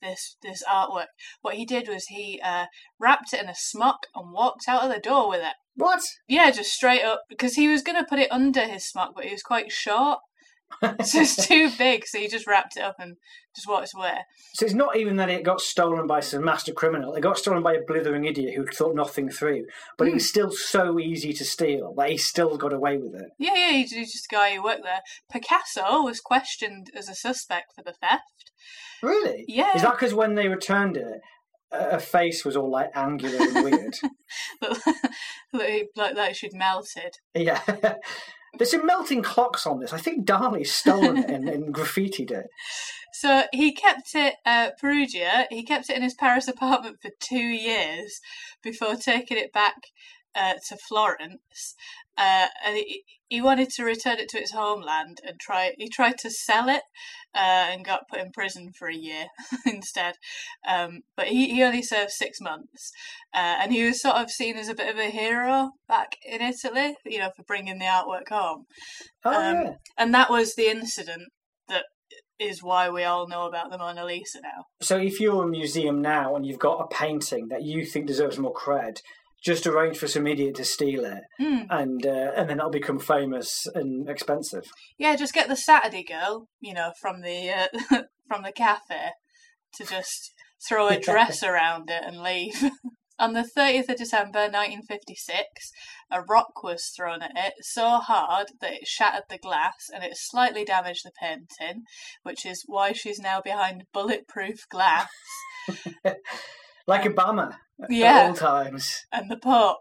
this 0.02 0.38
this 0.42 0.64
artwork? 0.64 1.08
What 1.42 1.56
he 1.56 1.66
did 1.66 1.90
was 1.90 2.06
he 2.06 2.40
uh, 2.42 2.68
wrapped 2.98 3.34
it 3.34 3.44
in 3.44 3.50
a 3.50 3.56
smock 3.56 4.08
and 4.16 4.32
walked 4.32 4.70
out 4.70 4.84
of 4.84 4.94
the 4.94 5.00
door 5.00 5.28
with 5.28 5.42
it. 5.42 5.56
What? 5.76 6.02
Yeah, 6.28 6.52
just 6.52 6.72
straight 6.72 7.04
up 7.04 7.24
because 7.30 7.56
he 7.56 7.68
was 7.68 7.82
going 7.82 8.02
to 8.02 8.10
put 8.10 8.20
it 8.20 8.32
under 8.32 8.66
his 8.66 8.88
smock, 8.88 9.12
but 9.14 9.26
he 9.26 9.32
was 9.32 9.44
quite 9.44 9.72
short, 9.72 10.20
so 11.04 11.22
it's 11.22 11.48
too 11.48 11.70
big. 11.78 12.06
So 12.06 12.20
he 12.20 12.28
just 12.28 12.48
wrapped 12.48 12.78
it 12.78 12.84
up 12.84 12.96
and 13.00 13.18
just 13.56 13.68
walked 13.68 13.94
away. 13.96 14.18
So 14.54 14.66
it's 14.66 14.76
not 14.76 14.96
even 14.96 15.18
that 15.18 15.30
it 15.30 15.44
got 15.44 15.62
stolen 15.62 16.08
by 16.08 16.20
some 16.22 16.46
master 16.46 16.72
criminal. 16.72 17.14
It 17.16 17.22
got 17.22 17.38
stolen 17.38 17.64
by 17.64 17.74
a 17.74 17.82
blithering 17.86 18.26
idiot 18.26 18.56
who 18.56 18.66
thought 18.66 18.96
nothing 18.96 19.30
through. 19.30 19.66
But 19.98 20.08
it 20.08 20.14
was 20.14 20.24
hmm. 20.24 20.30
still 20.30 20.52
so 20.52 21.00
easy 21.00 21.34
to 21.34 21.46
steal 21.46 21.94
that 21.98 22.10
he 22.10 22.18
still 22.18 22.58
got 22.58 22.74
away 22.74 22.98
with 22.98 23.16
it. 23.16 23.30
Yeah, 23.38 23.56
yeah, 23.56 23.72
he's, 23.72 23.92
just 23.92 24.32
a 24.32 24.36
guy 24.36 24.56
who 24.56 24.64
worked 24.64 24.84
there. 24.84 25.02
Picasso 25.32 26.04
was 26.04 26.22
questioned 26.22 26.92
as 26.96 27.10
a 27.10 27.16
suspect 27.16 27.74
for 27.76 27.84
the 27.84 27.94
theft. 27.94 28.52
Really? 29.02 29.46
Yeah. 29.48 29.76
Is 29.76 29.82
that 29.82 29.94
because 29.94 30.14
when 30.14 30.36
they 30.36 30.48
returned 30.48 30.98
it, 30.98 31.22
a 31.72 31.80
a 31.96 32.00
face 32.00 32.44
was 32.44 32.56
all 32.56 32.70
like 32.70 32.90
angular 32.96 33.38
and 33.42 33.64
weird? 33.64 33.96
like, 35.54 35.90
like, 35.96 36.16
like 36.16 36.36
she'd 36.36 36.54
melted. 36.54 37.16
yeah. 37.36 37.62
There's 38.58 38.72
some 38.72 38.86
melting 38.86 39.22
clocks 39.22 39.66
on 39.66 39.80
this. 39.80 39.94
I 39.94 39.98
think 39.98 40.26
Dali's 40.26 40.72
stolen 40.72 41.18
it 41.18 41.30
and, 41.30 41.48
and 41.48 41.74
graffitied 41.74 42.32
it. 42.32 42.48
So 43.12 43.44
he 43.52 43.74
kept 43.74 44.16
it, 44.16 44.36
uh, 44.46 44.70
Peruggia, 44.82 45.48
he 45.50 45.64
kept 45.64 45.90
it 45.90 45.98
in 45.98 46.04
his 46.04 46.14
Paris 46.14 46.48
apartment 46.48 47.02
for 47.02 47.10
two 47.20 47.36
years 47.36 48.22
before 48.64 48.96
taking 48.96 49.38
it 49.38 49.52
back 49.52 49.88
uh, 50.40 50.54
to 50.70 50.78
Florence. 50.88 51.76
Uh, 52.18 52.48
and 52.66 52.78
he, 52.78 53.04
he 53.28 53.42
wanted 53.42 53.70
to 53.70 53.84
return 53.84 54.20
it 54.20 54.30
to 54.30 54.40
its 54.40 54.52
homeland 54.52 55.20
and 55.26 55.40
try. 55.40 55.74
He 55.78 55.90
tried 55.90 56.18
to 56.20 56.30
sell 56.30 56.68
it 56.68 56.82
uh, 57.36 57.70
and 57.72 57.86
got 57.86 58.08
put 58.10 58.20
in 58.20 58.32
prison 58.32 58.72
for 58.78 58.88
a 58.88 58.96
year 58.96 59.26
instead. 59.66 60.16
Um, 60.68 61.02
but 61.16 61.28
he, 61.28 61.50
he 61.54 61.64
only 61.64 61.82
served 61.82 62.12
six 62.12 62.42
months, 62.42 62.92
uh, 63.34 63.58
and 63.62 63.72
he 63.72 63.84
was 63.84 64.02
sort 64.02 64.16
of 64.16 64.30
seen 64.30 64.58
as 64.58 64.68
a 64.68 64.76
bit 64.76 64.90
of 64.90 65.00
a 65.00 65.10
hero 65.10 65.72
back 65.88 66.16
in 66.26 66.42
Italy, 66.42 66.96
you 67.06 67.20
know, 67.20 67.30
for 67.36 67.44
bringing 67.44 67.80
the 67.80 67.86
artwork 67.86 68.30
home. 68.30 68.66
Oh, 69.24 69.32
Um, 69.32 69.56
yeah. 69.64 69.72
And 69.98 70.14
that 70.14 70.30
was 70.30 70.56
the 70.56 70.70
incident 70.70 71.30
that 71.68 71.86
is 72.40 72.64
why 72.64 72.90
we 72.90 73.04
all 73.04 73.28
know 73.28 73.46
about 73.46 73.70
the 73.70 73.78
Mona 73.78 74.06
Lisa 74.06 74.40
now. 74.42 74.64
So 74.82 74.98
if 74.98 75.20
you're 75.20 75.44
a 75.44 75.48
museum 75.48 76.02
now 76.02 76.36
and 76.36 76.46
you've 76.46 76.60
got 76.60 76.80
a 76.80 76.88
painting 76.88 77.50
that 77.50 77.64
you 77.64 77.86
think 77.86 78.08
deserves 78.08 78.40
more 78.40 78.54
cred, 78.54 79.00
just 79.44 79.66
arrange 79.68 79.98
for 79.98 80.08
some 80.08 80.28
idiot 80.28 80.56
to 80.56 80.66
steal 80.66 81.06
it, 81.06 81.24
Hmm. 81.38 81.62
and 81.70 82.06
uh, 82.06 82.32
and 82.36 82.50
then 82.50 82.58
it'll 82.60 82.70
become 82.70 83.00
famous 83.00 83.66
and 83.74 84.10
expensive. 84.10 84.66
Yeah, 84.98 85.16
just 85.16 85.34
get 85.34 85.48
the 85.48 85.56
Saturday 85.56 86.04
girl, 86.04 86.48
you 86.60 86.74
know, 86.74 86.92
from 87.00 87.22
the 87.22 87.50
uh, 87.52 88.02
from 88.28 88.44
the 88.44 88.52
cafe, 88.52 89.12
to 89.76 89.86
just 89.86 90.34
throw 90.68 90.88
a 90.88 91.00
dress 91.10 91.44
around 91.44 91.90
it 91.90 92.04
and 92.06 92.22
leave. 92.22 92.72
On 93.22 93.34
the 93.34 93.44
30th 93.58 93.90
of 93.90 93.98
December 93.98 94.48
1956, 94.48 95.72
a 96.10 96.22
rock 96.22 96.64
was 96.64 96.86
thrown 96.96 97.22
at 97.22 97.32
it 97.36 97.54
so 97.60 97.98
hard 97.98 98.48
that 98.62 98.72
it 98.72 98.88
shattered 98.88 99.24
the 99.30 99.38
glass 99.38 99.90
and 99.94 100.06
it 100.06 100.14
slightly 100.16 100.64
damaged 100.64 101.04
the 101.04 101.12
painting, 101.22 101.84
which 102.24 102.46
is 102.46 102.64
why 102.66 102.94
she's 102.94 103.20
now 103.20 103.42
behind 103.42 103.84
bulletproof 103.94 104.60
glass. 104.70 105.10
Like 106.88 107.04
Obama 107.04 107.58
Yeah. 107.90 108.28
all 108.28 108.34
times. 108.34 109.06
And 109.12 109.30
the 109.30 109.38
Pope. 109.38 109.78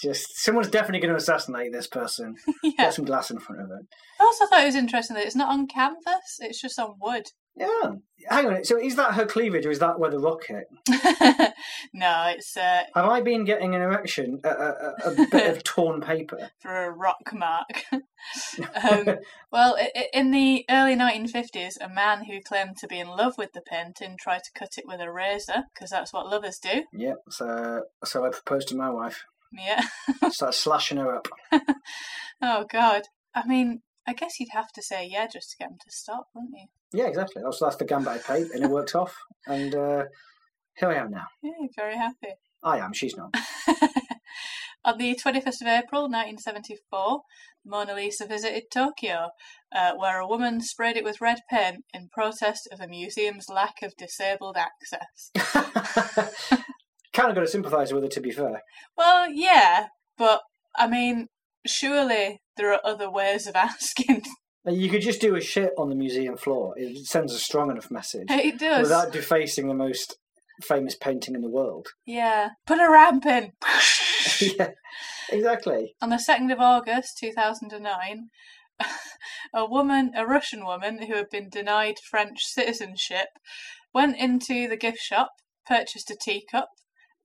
Just 0.00 0.38
someone's 0.38 0.70
definitely 0.70 1.00
going 1.00 1.12
to 1.12 1.16
assassinate 1.16 1.72
this 1.72 1.86
person. 1.86 2.36
yeah. 2.62 2.72
Get 2.76 2.94
some 2.94 3.04
glass 3.04 3.30
in 3.30 3.38
front 3.38 3.62
of 3.62 3.70
it. 3.70 3.86
I 4.20 4.24
also 4.24 4.46
thought 4.46 4.62
it 4.62 4.66
was 4.66 4.74
interesting 4.74 5.16
that 5.16 5.26
it's 5.26 5.36
not 5.36 5.50
on 5.50 5.66
canvas, 5.66 6.38
it's 6.40 6.60
just 6.60 6.78
on 6.78 6.94
wood. 7.00 7.26
Yeah. 7.58 7.90
Hang 8.28 8.46
on. 8.46 8.64
So 8.64 8.78
is 8.78 8.96
that 8.96 9.14
her 9.14 9.24
cleavage 9.26 9.64
or 9.66 9.70
is 9.70 9.78
that 9.78 9.98
where 9.98 10.10
the 10.10 10.18
rock 10.18 10.44
hit? 10.46 10.64
no, 11.94 12.32
it's 12.34 12.56
uh, 12.56 12.82
Have 12.94 13.04
I 13.06 13.20
been 13.20 13.44
getting 13.44 13.74
an 13.74 13.80
erection? 13.82 14.40
A, 14.44 14.48
a, 14.48 14.94
a- 15.06 15.26
bit 15.30 15.56
of 15.56 15.64
torn 15.64 16.00
paper. 16.00 16.50
for 16.60 16.84
a 16.84 16.90
rock 16.90 17.32
mark. 17.32 17.84
um, 17.92 19.16
well, 19.50 19.76
in 20.12 20.30
the 20.30 20.64
early 20.68 20.94
1950s, 20.96 21.74
a 21.80 21.88
man 21.88 22.24
who 22.24 22.40
claimed 22.40 22.76
to 22.78 22.86
be 22.88 22.98
in 22.98 23.08
love 23.08 23.34
with 23.38 23.52
the 23.52 23.62
painting 23.62 24.16
tried 24.20 24.42
to 24.44 24.50
cut 24.58 24.76
it 24.76 24.84
with 24.86 25.00
a 25.00 25.10
razor, 25.10 25.64
because 25.74 25.90
that's 25.90 26.12
what 26.12 26.26
lovers 26.28 26.58
do. 26.58 26.84
Yeah, 26.92 27.14
So 27.30 27.84
so 28.04 28.24
I 28.24 28.30
proposed 28.30 28.68
to 28.68 28.76
my 28.76 28.90
wife. 28.90 29.24
Yeah. 29.52 29.82
Start 30.30 30.54
slashing 30.54 30.98
her 30.98 31.14
up. 31.14 31.28
oh, 32.42 32.66
God. 32.70 33.02
I 33.34 33.46
mean, 33.46 33.80
I 34.08 34.14
guess 34.14 34.40
you'd 34.40 34.48
have 34.52 34.72
to 34.72 34.82
say 34.82 35.06
yeah 35.06 35.26
just 35.30 35.50
to 35.50 35.56
get 35.58 35.68
him 35.68 35.76
to 35.84 35.90
stop, 35.90 36.28
wouldn't 36.34 36.54
you? 36.54 36.66
Yeah, 36.98 37.08
exactly. 37.08 37.42
That's 37.44 37.60
that's 37.60 37.76
the 37.76 37.84
gambit 37.84 38.08
I 38.08 38.18
played, 38.18 38.46
and 38.52 38.64
it 38.64 38.70
worked 38.70 38.94
off. 38.94 39.14
And 39.46 39.74
uh, 39.74 40.04
here 40.78 40.88
I 40.88 40.94
am 40.94 41.10
now. 41.10 41.26
Yeah, 41.42 41.52
very 41.76 41.96
happy. 41.96 42.32
I 42.62 42.78
am. 42.78 42.94
She's 42.94 43.16
not. 43.16 43.34
On 44.84 44.96
the 44.96 45.14
21st 45.22 45.60
of 45.60 45.66
April 45.66 46.02
1974, 46.04 47.20
Mona 47.66 47.94
Lisa 47.94 48.26
visited 48.26 48.70
Tokyo, 48.72 49.28
uh, 49.76 49.92
where 49.96 50.20
a 50.20 50.26
woman 50.26 50.62
sprayed 50.62 50.96
it 50.96 51.04
with 51.04 51.20
red 51.20 51.40
paint 51.50 51.84
in 51.92 52.08
protest 52.10 52.66
of 52.72 52.78
the 52.78 52.88
museum's 52.88 53.50
lack 53.50 53.82
of 53.82 53.94
disabled 53.98 54.56
access. 54.56 55.30
kind 57.12 57.28
of 57.28 57.34
got 57.34 57.42
to 57.42 57.46
sympathise 57.46 57.92
with 57.92 58.04
her, 58.04 58.08
to 58.08 58.20
be 58.22 58.30
fair. 58.30 58.62
Well, 58.96 59.30
yeah, 59.30 59.88
but 60.16 60.40
I 60.74 60.86
mean, 60.86 61.26
surely 61.66 62.40
there 62.56 62.72
are 62.72 62.80
other 62.84 63.10
ways 63.10 63.46
of 63.46 63.56
asking. 63.56 64.22
You 64.66 64.90
could 64.90 65.02
just 65.02 65.20
do 65.20 65.34
a 65.34 65.40
shit 65.40 65.72
on 65.78 65.88
the 65.88 65.94
museum 65.94 66.36
floor. 66.36 66.74
It 66.76 67.06
sends 67.06 67.32
a 67.32 67.38
strong 67.38 67.70
enough 67.70 67.90
message 67.90 68.26
It 68.28 68.58
does. 68.58 68.82
without 68.82 69.12
defacing 69.12 69.68
the 69.68 69.74
most 69.74 70.16
famous 70.62 70.94
painting 70.94 71.34
in 71.34 71.40
the 71.40 71.48
world. 71.48 71.88
Yeah. 72.04 72.50
Put 72.66 72.80
a 72.80 72.90
ramp 72.90 73.24
in. 73.24 73.52
yeah, 74.40 74.70
exactly. 75.30 75.94
On 76.02 76.10
the 76.10 76.16
2nd 76.16 76.52
of 76.52 76.60
August 76.60 77.18
2009, 77.18 78.28
a 79.54 79.66
woman, 79.66 80.12
a 80.14 80.26
Russian 80.26 80.64
woman 80.64 81.02
who 81.02 81.14
had 81.14 81.30
been 81.30 81.48
denied 81.48 81.96
French 82.10 82.44
citizenship, 82.44 83.28
went 83.94 84.16
into 84.16 84.68
the 84.68 84.76
gift 84.76 84.98
shop, 84.98 85.30
purchased 85.66 86.10
a 86.10 86.16
teacup, 86.20 86.68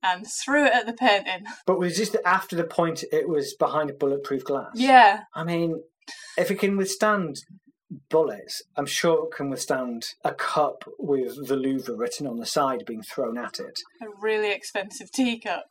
and 0.04 0.26
threw 0.26 0.66
it 0.66 0.72
at 0.72 0.86
the 0.86 0.92
painting. 0.92 1.46
But 1.66 1.78
was 1.78 1.96
just 1.96 2.16
after 2.24 2.54
the 2.54 2.64
point 2.64 3.04
it 3.10 3.28
was 3.28 3.54
behind 3.54 3.90
a 3.90 3.94
bulletproof 3.94 4.44
glass? 4.44 4.72
Yeah. 4.74 5.22
I 5.34 5.44
mean, 5.44 5.82
if 6.36 6.50
it 6.50 6.58
can 6.60 6.76
withstand 6.76 7.36
bullets, 8.10 8.62
I'm 8.76 8.86
sure 8.86 9.26
it 9.26 9.36
can 9.36 9.50
withstand 9.50 10.04
a 10.24 10.34
cup 10.34 10.84
with 10.98 11.48
the 11.48 11.56
Louvre 11.56 11.96
written 11.96 12.26
on 12.26 12.36
the 12.36 12.46
side 12.46 12.84
being 12.86 13.02
thrown 13.02 13.38
at 13.38 13.58
it. 13.58 13.80
A 14.02 14.06
really 14.20 14.52
expensive 14.52 15.10
teacup. 15.10 15.66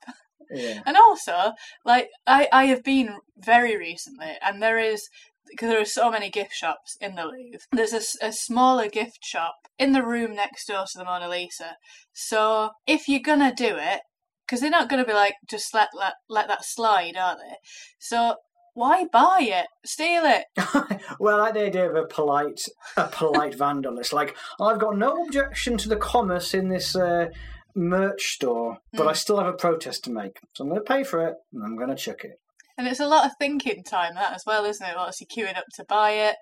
Yeah. 0.51 0.81
And 0.85 0.97
also, 0.97 1.53
like 1.85 2.09
I, 2.27 2.47
I 2.51 2.65
have 2.65 2.83
been 2.83 3.17
very 3.37 3.77
recently, 3.77 4.33
and 4.41 4.61
there 4.61 4.79
is 4.79 5.07
because 5.49 5.69
there 5.69 5.81
are 5.81 5.85
so 5.85 6.09
many 6.09 6.29
gift 6.29 6.53
shops 6.53 6.97
in 6.99 7.15
the 7.15 7.25
Louvre. 7.25 7.59
There's 7.71 8.17
a 8.21 8.31
smaller 8.31 8.87
gift 8.87 9.19
shop 9.23 9.55
in 9.77 9.91
the 9.91 10.03
room 10.03 10.35
next 10.35 10.67
door 10.67 10.85
to 10.91 10.97
the 10.97 11.05
Mona 11.05 11.29
Lisa. 11.29 11.77
So 12.13 12.71
if 12.87 13.07
you're 13.07 13.19
gonna 13.19 13.53
do 13.53 13.75
it, 13.77 14.01
because 14.53 14.61
they're 14.61 14.69
not 14.69 14.87
gonna 14.87 15.03
be 15.03 15.13
like 15.13 15.33
just 15.49 15.73
let 15.73 15.89
let 15.95 16.13
let 16.29 16.47
that 16.47 16.63
slide, 16.63 17.17
are 17.17 17.35
they? 17.35 17.55
So 17.97 18.35
why 18.75 19.05
buy 19.11 19.39
it? 19.41 19.65
Steal 19.83 20.21
it. 20.25 20.45
well, 21.19 21.37
I 21.37 21.45
like 21.45 21.53
the 21.55 21.65
idea 21.65 21.89
of 21.89 21.95
a 21.95 22.05
polite, 22.05 22.61
a 22.95 23.07
polite 23.07 23.55
vandal. 23.55 23.97
It's 23.97 24.13
like 24.13 24.35
I've 24.61 24.77
got 24.77 24.95
no 24.95 25.25
objection 25.25 25.75
to 25.79 25.89
the 25.89 25.95
commerce 25.95 26.53
in 26.53 26.69
this 26.69 26.95
uh, 26.95 27.29
merch 27.73 28.35
store, 28.35 28.77
but 28.93 29.07
I 29.07 29.13
still 29.13 29.39
have 29.39 29.47
a 29.47 29.53
protest 29.53 30.03
to 30.03 30.11
make, 30.11 30.37
so 30.53 30.63
I'm 30.63 30.69
going 30.69 30.81
to 30.81 30.85
pay 30.85 31.03
for 31.03 31.27
it 31.27 31.35
and 31.51 31.63
I'm 31.63 31.75
going 31.75 31.89
to 31.89 31.95
chuck 31.95 32.23
it. 32.23 32.39
And 32.77 32.87
it's 32.87 32.99
a 32.99 33.07
lot 33.07 33.25
of 33.25 33.31
thinking 33.39 33.83
time 33.83 34.15
that 34.15 34.33
as 34.33 34.43
well, 34.45 34.65
isn't 34.65 34.85
it? 34.85 34.95
Obviously 34.95 35.27
queuing 35.27 35.57
up 35.57 35.65
to 35.75 35.85
buy 35.85 36.11
it, 36.11 36.35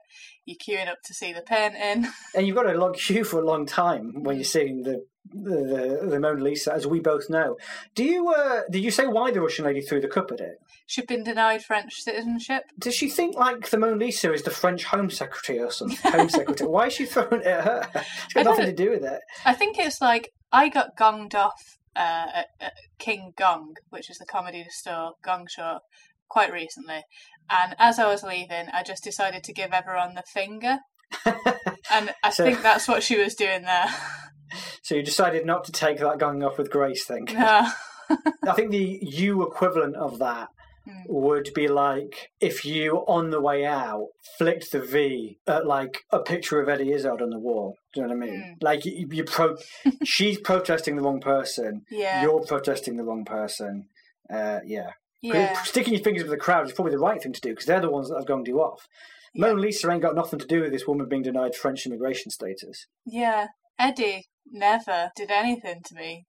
you're 0.46 0.58
queuing 0.58 0.90
up 0.90 0.98
to 1.06 1.14
see 1.14 1.34
the 1.34 1.42
painting. 1.42 2.10
And 2.36 2.48
you've 2.48 2.56
got 2.56 2.64
to 2.64 2.78
log 2.78 2.96
queue 2.96 3.24
for 3.24 3.42
a 3.42 3.46
long 3.46 3.66
time 3.66 4.24
when 4.24 4.38
you're 4.38 4.46
seeing 4.46 4.84
the 4.84 5.06
the, 5.34 6.00
the, 6.02 6.08
the 6.10 6.20
Mona 6.20 6.44
Lisa, 6.44 6.74
as 6.74 6.88
we 6.88 7.00
both 7.00 7.30
know. 7.30 7.56
Do 7.96 8.04
you? 8.04 8.30
Uh, 8.30 8.62
did 8.70 8.84
you 8.84 8.92
say 8.92 9.08
why 9.08 9.32
the 9.32 9.40
Russian 9.40 9.66
lady 9.66 9.82
threw 9.82 10.02
the 10.02 10.08
cup 10.08 10.32
at 10.32 10.40
it? 10.40 10.56
She'd 10.88 11.08
been 11.08 11.24
denied 11.24 11.64
French 11.64 12.02
citizenship. 12.02 12.64
Does 12.78 12.96
she 12.96 13.08
think 13.08 13.36
like 13.36 13.70
the 13.70 13.78
Mona 13.78 13.96
Lisa 13.96 14.34
is 14.34 14.44
the 14.44 14.52
French 14.52 14.84
Home 14.86 15.10
Secretary 15.10 15.60
or 15.60 15.72
something? 15.72 16.12
Home 16.12 16.30
Secretary. 16.30 16.70
Why 16.70 16.88
is 16.88 16.94
she 16.94 17.06
throwing 17.06 17.42
it 17.42 17.48
at 17.48 17.64
her? 17.64 17.90
It's 17.94 18.34
got 18.34 18.46
nothing 18.46 18.66
to 18.66 18.74
do 18.74 18.90
with 18.90 19.04
it. 19.04 19.22
I 19.46 19.54
think 19.54 19.78
it's 19.78 20.02
like 20.02 20.32
I 20.52 20.70
got 20.70 20.98
gonged 20.98 21.36
off 21.36 21.78
uh, 21.96 22.28
at, 22.34 22.48
at 22.60 22.74
King 23.00 23.34
Gong, 23.38 23.76
which 23.90 24.10
is 24.10 24.18
the 24.18 24.26
comedy 24.26 24.66
store 24.70 25.14
gong 25.24 25.48
show, 25.50 25.80
quite 26.32 26.52
recently. 26.52 27.02
And 27.50 27.76
as 27.78 28.00
I 28.00 28.08
was 28.08 28.24
leaving, 28.24 28.68
I 28.74 28.82
just 28.84 29.04
decided 29.04 29.44
to 29.44 29.54
give 29.54 29.72
everyone 29.74 30.16
the 30.16 30.24
finger. 30.34 30.78
And 31.92 32.14
I 32.24 32.30
So- 32.30 32.46
think 32.46 32.62
that's 32.62 32.88
what 32.88 33.04
she 33.04 33.18
was 33.22 33.36
doing 33.36 33.64
there. 33.64 33.88
So 34.82 34.96
you 34.96 35.04
decided 35.04 35.46
not 35.46 35.66
to 35.66 35.72
take 35.74 36.00
that 36.00 36.20
going 36.20 36.42
off 36.44 36.58
with 36.58 36.72
grace 36.72 37.06
thing. 37.06 37.26
No. 37.34 37.68
I 38.48 38.54
think 38.54 38.72
the 38.72 39.00
you 39.02 39.44
equivalent 39.46 39.96
of 39.96 40.20
that 40.20 40.48
Hmm. 40.84 41.04
would 41.08 41.50
be 41.54 41.68
like 41.68 42.30
if 42.40 42.66
you, 42.66 43.04
on 43.08 43.30
the 43.30 43.40
way 43.40 43.64
out, 43.66 44.08
flicked 44.40 44.72
the 44.72 44.80
V 44.82 45.38
at 45.48 45.68
like 45.68 46.00
a 46.12 46.18
picture 46.20 46.60
of 46.60 46.68
Eddie 46.70 46.92
Izzard 46.94 47.22
on 47.22 47.30
the 47.30 47.38
wall. 47.40 47.76
Do 47.94 48.02
you 48.02 48.08
know 48.08 48.16
what 48.16 48.24
I 48.24 48.32
mean? 48.32 48.42
Hmm. 48.42 48.54
Like 48.62 48.84
you, 48.86 49.08
you 49.12 49.24
pro, 49.24 49.58
she's 50.04 50.40
protesting 50.40 50.96
the 50.96 51.04
wrong 51.04 51.20
person. 51.22 51.84
Yeah. 51.92 52.24
You're 52.24 52.42
protesting 52.46 52.98
the 52.98 53.04
wrong 53.04 53.26
person. 53.26 53.90
Uh, 54.34 54.62
yeah. 54.66 54.92
Yeah. 55.22 55.62
Sticking 55.64 55.94
your 55.94 56.04
fingers 56.04 56.24
with 56.24 56.32
the 56.32 56.38
crowd 56.38 56.66
is 56.68 56.74
probably 56.74 56.92
the 56.92 57.00
right 57.00 57.22
thing 57.22 57.34
to 57.34 57.42
do 57.42 57.50
because 57.50 57.66
they're 57.66 57.80
the 57.80 57.90
ones 57.90 58.10
that 58.10 58.16
have 58.18 58.28
gone 58.28 58.44
you 58.46 58.60
off. 58.62 58.88
Yeah. 59.34 59.48
Mona 59.48 59.62
Lisa 59.62 59.90
ain't 59.90 60.02
got 60.02 60.16
nothing 60.16 60.40
to 60.40 60.48
do 60.48 60.62
with 60.62 60.72
this 60.72 60.88
woman 60.88 61.08
being 61.08 61.22
denied 61.22 61.56
French 61.56 61.86
immigration 61.86 62.32
status. 62.32 62.88
Yeah. 63.06 63.48
Eddie 63.80 64.28
never 64.52 65.12
did 65.16 65.32
anything 65.32 65.82
to 65.86 65.96
me. 65.96 66.26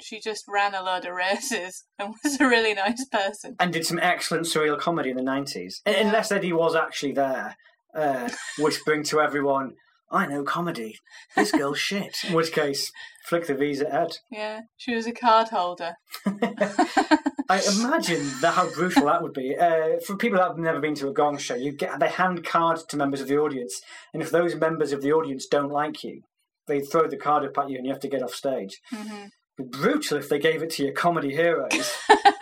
She 0.00 0.20
just 0.20 0.44
ran 0.48 0.74
a 0.74 0.82
load 0.82 1.04
of 1.06 1.14
races 1.14 1.84
and 1.98 2.14
was 2.22 2.40
a 2.40 2.46
really 2.48 2.74
nice 2.74 3.04
person. 3.06 3.56
and 3.58 3.72
did 3.72 3.86
some 3.86 3.98
excellent 3.98 4.46
surreal 4.46 4.78
comedy 4.78 5.10
in 5.10 5.16
the 5.16 5.22
90s. 5.22 5.80
Yeah. 5.86 6.06
Unless 6.06 6.32
Eddie 6.32 6.52
was 6.52 6.74
actually 6.74 7.12
there, 7.12 7.56
uh, 7.94 8.28
whispering 8.58 9.02
to 9.04 9.20
everyone, 9.20 9.74
I 10.10 10.26
know 10.26 10.44
comedy. 10.44 10.98
This 11.34 11.50
girl's 11.52 11.78
shit. 11.78 12.16
In 12.28 12.34
which 12.34 12.52
case, 12.52 12.92
flick 13.28 13.46
the 13.46 13.54
visa 13.54 13.92
at 13.92 14.18
Yeah. 14.30 14.60
She 14.76 14.94
was 14.94 15.06
a 15.06 15.12
card 15.12 15.48
holder. 15.48 15.94
I 16.26 17.60
imagine 17.76 18.30
that 18.40 18.54
how 18.54 18.70
brutal 18.70 19.06
that 19.06 19.22
would 19.22 19.32
be. 19.34 19.56
Uh, 19.56 19.98
for 20.06 20.16
people 20.16 20.38
that 20.38 20.48
have 20.48 20.58
never 20.58 20.80
been 20.80 20.94
to 20.96 21.08
a 21.08 21.12
gong 21.12 21.36
show, 21.38 21.54
you 21.54 21.72
get 21.72 21.98
they 22.00 22.08
hand 22.08 22.44
cards 22.44 22.84
to 22.86 22.96
members 22.96 23.20
of 23.20 23.28
the 23.28 23.36
audience, 23.38 23.80
and 24.12 24.22
if 24.22 24.30
those 24.30 24.54
members 24.54 24.92
of 24.92 25.02
the 25.02 25.12
audience 25.12 25.46
don't 25.46 25.70
like 25.70 26.02
you, 26.04 26.22
they 26.66 26.80
throw 26.80 27.06
the 27.06 27.16
card 27.18 27.44
up 27.44 27.58
at 27.58 27.68
you 27.68 27.76
and 27.76 27.86
you 27.86 27.92
have 27.92 28.00
to 28.00 28.08
get 28.08 28.22
off 28.22 28.34
stage. 28.34 28.80
hmm 28.90 29.26
It'd 29.58 29.70
be 29.70 29.78
brutal 29.78 30.18
if 30.18 30.28
they 30.28 30.38
gave 30.38 30.62
it 30.62 30.70
to 30.70 30.84
your 30.84 30.92
comedy 30.92 31.32
heroes. 31.34 31.94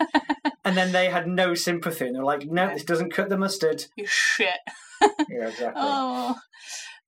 and 0.65 0.75
then 0.75 0.91
they 0.93 1.09
had 1.09 1.27
no 1.27 1.53
sympathy 1.53 2.07
and 2.07 2.15
they're 2.15 2.23
like, 2.23 2.45
no, 2.47 2.69
this 2.73 2.83
doesn't 2.83 3.13
cut 3.13 3.29
the 3.29 3.37
mustard. 3.37 3.85
You 3.95 4.05
shit. 4.07 4.57
Yeah, 5.01 5.47
exactly. 5.47 5.73
Oh. 5.75 6.35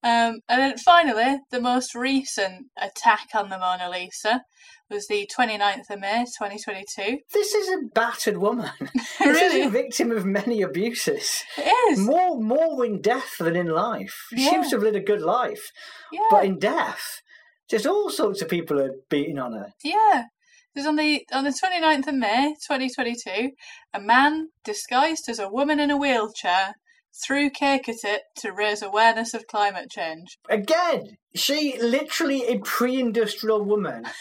Um, 0.02 0.40
and 0.48 0.60
then 0.60 0.78
finally, 0.78 1.38
the 1.50 1.60
most 1.60 1.94
recent 1.94 2.66
attack 2.76 3.28
on 3.34 3.48
the 3.48 3.58
Mona 3.58 3.90
Lisa 3.90 4.42
was 4.88 5.06
the 5.08 5.28
29th 5.36 5.90
of 5.90 5.98
May 6.00 6.24
2022. 6.38 7.18
This 7.32 7.54
is 7.54 7.68
a 7.68 7.78
battered 7.92 8.36
woman. 8.38 8.70
This 9.18 9.40
really? 9.40 9.60
is 9.62 9.66
a 9.66 9.70
victim 9.70 10.12
of 10.12 10.24
many 10.24 10.62
abuses. 10.62 11.42
It 11.56 11.92
is. 11.92 11.98
More, 11.98 12.40
more 12.40 12.84
in 12.84 13.00
death 13.00 13.32
than 13.40 13.56
in 13.56 13.66
life. 13.68 14.14
She 14.30 14.44
Yeah. 14.44 14.50
seems 14.50 14.70
to 14.70 14.76
have 14.76 14.82
lived 14.84 14.96
a 14.96 15.00
good 15.00 15.22
life, 15.22 15.70
Yeah. 16.12 16.20
but 16.30 16.44
in 16.44 16.58
death, 16.60 17.02
just 17.68 17.86
all 17.86 18.10
sorts 18.10 18.40
of 18.42 18.48
people 18.48 18.80
are 18.80 18.92
beating 19.10 19.38
on 19.38 19.52
her. 19.54 19.72
Yeah. 19.82 20.24
Was 20.76 20.86
on 20.86 20.96
the 20.96 21.26
on 21.32 21.44
the 21.44 21.50
29th 21.50 22.06
of 22.06 22.14
May 22.14 22.54
2022, 22.68 23.52
a 23.94 24.00
man 24.00 24.50
disguised 24.62 25.26
as 25.28 25.38
a 25.38 25.48
woman 25.48 25.80
in 25.80 25.90
a 25.90 25.96
wheelchair 25.96 26.74
threw 27.24 27.50
cake 27.50 27.88
at 27.88 28.04
it 28.04 28.22
to 28.36 28.52
raise 28.52 28.82
awareness 28.82 29.34
of 29.34 29.46
climate 29.46 29.90
change. 29.90 30.38
Again, 30.48 31.16
she 31.34 31.78
literally 31.80 32.44
a 32.46 32.58
pre-industrial 32.58 33.64
woman. 33.64 34.04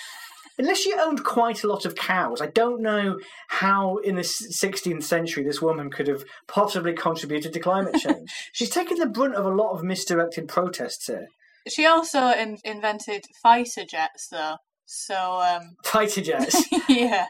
Unless 0.58 0.78
she 0.80 0.94
owned 0.94 1.26
quite 1.26 1.64
a 1.66 1.68
lot 1.68 1.86
of 1.86 1.96
cows, 1.96 2.40
I 2.40 2.46
don't 2.46 2.82
know 2.82 3.20
how 3.50 3.98
in 3.98 4.16
the 4.16 4.22
16th 4.22 5.04
century 5.04 5.44
this 5.44 5.62
woman 5.62 5.92
could 5.92 6.08
have 6.08 6.24
possibly 6.48 6.94
contributed 6.94 7.52
to 7.54 7.60
climate 7.60 7.96
change. 8.00 8.32
She's 8.54 8.70
taken 8.70 8.98
the 8.98 9.06
brunt 9.06 9.36
of 9.36 9.46
a 9.46 9.50
lot 9.50 9.74
of 9.74 9.84
misdirected 9.84 10.48
protests 10.48 11.08
here. 11.08 11.28
She 11.68 11.86
also 11.86 12.30
in- 12.30 12.60
invented 12.64 13.26
fighter 13.44 13.84
jets, 13.84 14.30
though. 14.32 14.58
So, 14.86 15.42
um, 15.42 15.76
Fighter 15.84 16.22
jets. 16.22 16.64
yeah. 16.90 17.26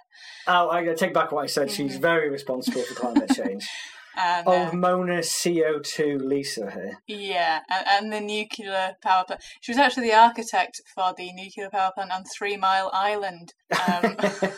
oh, 0.45 0.69
I 0.69 0.83
gotta 0.83 0.97
take 0.97 1.13
back 1.13 1.31
what 1.31 1.43
I 1.43 1.47
said. 1.47 1.71
She's 1.71 1.97
very 1.97 2.29
responsible 2.29 2.83
for 2.83 2.93
climate 2.95 3.31
change. 3.33 3.65
And, 4.15 4.47
uh, 4.47 4.51
Old 4.51 4.73
Mona 4.73 5.19
CO2 5.19 6.21
Lisa 6.21 6.71
here. 6.71 6.97
Yeah, 7.07 7.59
and, 7.69 7.85
and 7.87 8.13
the 8.13 8.21
nuclear 8.21 8.95
power 9.01 9.23
plant. 9.25 9.41
She 9.61 9.71
was 9.71 9.79
actually 9.79 10.07
the 10.09 10.15
architect 10.15 10.81
for 10.93 11.13
the 11.17 11.31
nuclear 11.33 11.69
power 11.69 11.91
plant 11.95 12.11
on 12.11 12.23
Three 12.37 12.57
Mile 12.57 12.89
Island. 12.93 13.53
Um, 13.87 14.15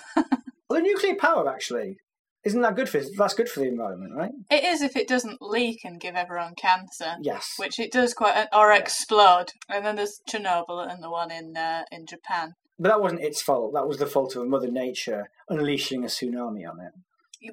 Well, 0.69 0.81
the 0.81 0.87
nuclear 0.87 1.15
power 1.15 1.49
actually 1.49 1.95
isn't 2.43 2.61
that 2.61 2.75
good 2.75 2.89
for 2.89 2.99
that's 3.17 3.33
good 3.33 3.47
for 3.49 3.61
the 3.61 3.67
environment, 3.67 4.13
right? 4.15 4.31
it 4.51 4.63
is 4.65 4.81
if 4.81 4.95
it 4.97 5.07
doesn't 5.07 5.41
leak 5.41 5.79
and 5.85 5.99
give 5.99 6.15
everyone 6.15 6.55
cancer, 6.55 7.15
Yes. 7.21 7.53
which 7.57 7.79
it 7.79 7.91
does 7.91 8.13
quite, 8.13 8.47
or 8.53 8.71
explode. 8.73 9.47
And 9.69 9.85
then 9.85 9.95
there's 9.95 10.19
Chernobyl 10.29 10.85
and 10.89 11.01
the 11.01 11.09
one 11.09 11.31
in 11.31 11.55
uh, 11.55 11.83
in 11.91 12.05
Japan. 12.05 12.53
But 12.77 12.89
that 12.89 13.01
wasn't 13.01 13.21
its 13.23 13.41
fault. 13.41 13.73
That 13.73 13.87
was 13.87 13.97
the 13.97 14.05
fault 14.05 14.35
of 14.35 14.45
Mother 14.47 14.69
Nature 14.69 15.29
unleashing 15.49 16.03
a 16.03 16.07
tsunami 16.07 16.69
on 16.69 16.79
it. 16.81 16.91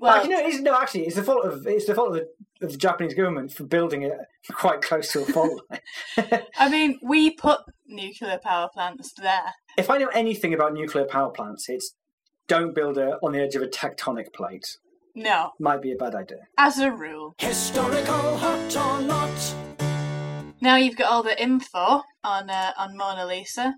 Well, 0.00 0.12
actually, 0.14 0.30
no, 0.34 0.46
it's, 0.46 0.60
no, 0.60 0.80
actually, 0.80 1.06
it's 1.06 1.16
the 1.16 1.22
fault 1.22 1.44
of 1.44 1.66
it's 1.66 1.86
the 1.86 1.94
fault 1.94 2.08
of 2.08 2.14
the, 2.14 2.66
of 2.66 2.72
the 2.72 2.78
Japanese 2.78 3.14
government 3.14 3.52
for 3.52 3.64
building 3.64 4.02
it 4.02 4.12
quite 4.52 4.80
close 4.82 5.12
to 5.12 5.22
a 5.22 5.24
fault 5.26 5.60
line. 5.70 5.80
I 6.58 6.68
mean, 6.70 6.98
we 7.02 7.30
put 7.30 7.60
nuclear 7.86 8.38
power 8.42 8.68
plants 8.72 9.12
there. 9.14 9.52
if 9.76 9.90
I 9.90 9.98
know 9.98 10.08
anything 10.08 10.54
about 10.54 10.72
nuclear 10.74 11.04
power 11.04 11.30
plants, 11.30 11.68
it's 11.68 11.94
don't 12.46 12.74
build 12.74 12.98
it 12.98 13.14
on 13.22 13.32
the 13.32 13.40
edge 13.42 13.54
of 13.56 13.62
a 13.62 13.66
tectonic 13.66 14.32
plate. 14.32 14.78
No, 15.14 15.52
Might 15.60 15.80
be 15.80 15.92
a 15.92 15.96
bad 15.96 16.14
idea. 16.14 16.38
as 16.58 16.78
a 16.78 16.90
rule. 16.90 17.34
Historical 17.38 18.36
hot 18.36 18.76
or 18.76 19.00
not? 19.02 19.54
Now 20.60 20.76
you've 20.76 20.96
got 20.96 21.12
all 21.12 21.22
the 21.22 21.40
info 21.40 22.02
on 22.24 22.50
uh, 22.50 22.72
on 22.76 22.96
Mona 22.96 23.26
Lisa. 23.26 23.76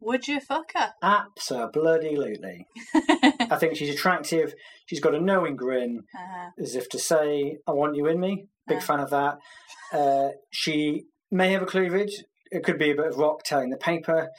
Would 0.00 0.28
you 0.28 0.40
fuck 0.40 0.72
her? 0.74 0.92
Absolutely. 1.02 2.66
I 3.50 3.56
think 3.56 3.76
she's 3.76 3.94
attractive. 3.94 4.54
She's 4.86 5.00
got 5.00 5.14
a 5.14 5.20
knowing 5.20 5.56
grin, 5.56 6.04
Uh, 6.18 6.50
as 6.58 6.74
if 6.74 6.88
to 6.90 6.98
say, 6.98 7.58
"I 7.66 7.72
want 7.72 7.96
you 7.96 8.06
in 8.06 8.20
me." 8.20 8.46
Big 8.66 8.78
Yeah. 8.78 8.84
fan 8.84 9.00
of 9.00 9.10
that. 9.10 9.38
Uh, 9.92 10.30
she 10.50 11.06
may 11.30 11.52
have 11.52 11.62
a 11.62 11.66
cleavage. 11.66 12.24
It 12.50 12.64
could 12.64 12.78
be 12.78 12.90
a 12.90 12.94
bit 12.94 13.06
of 13.06 13.16
rock 13.18 13.42
telling 13.44 13.70
the 13.70 13.76
paper. 13.76 14.30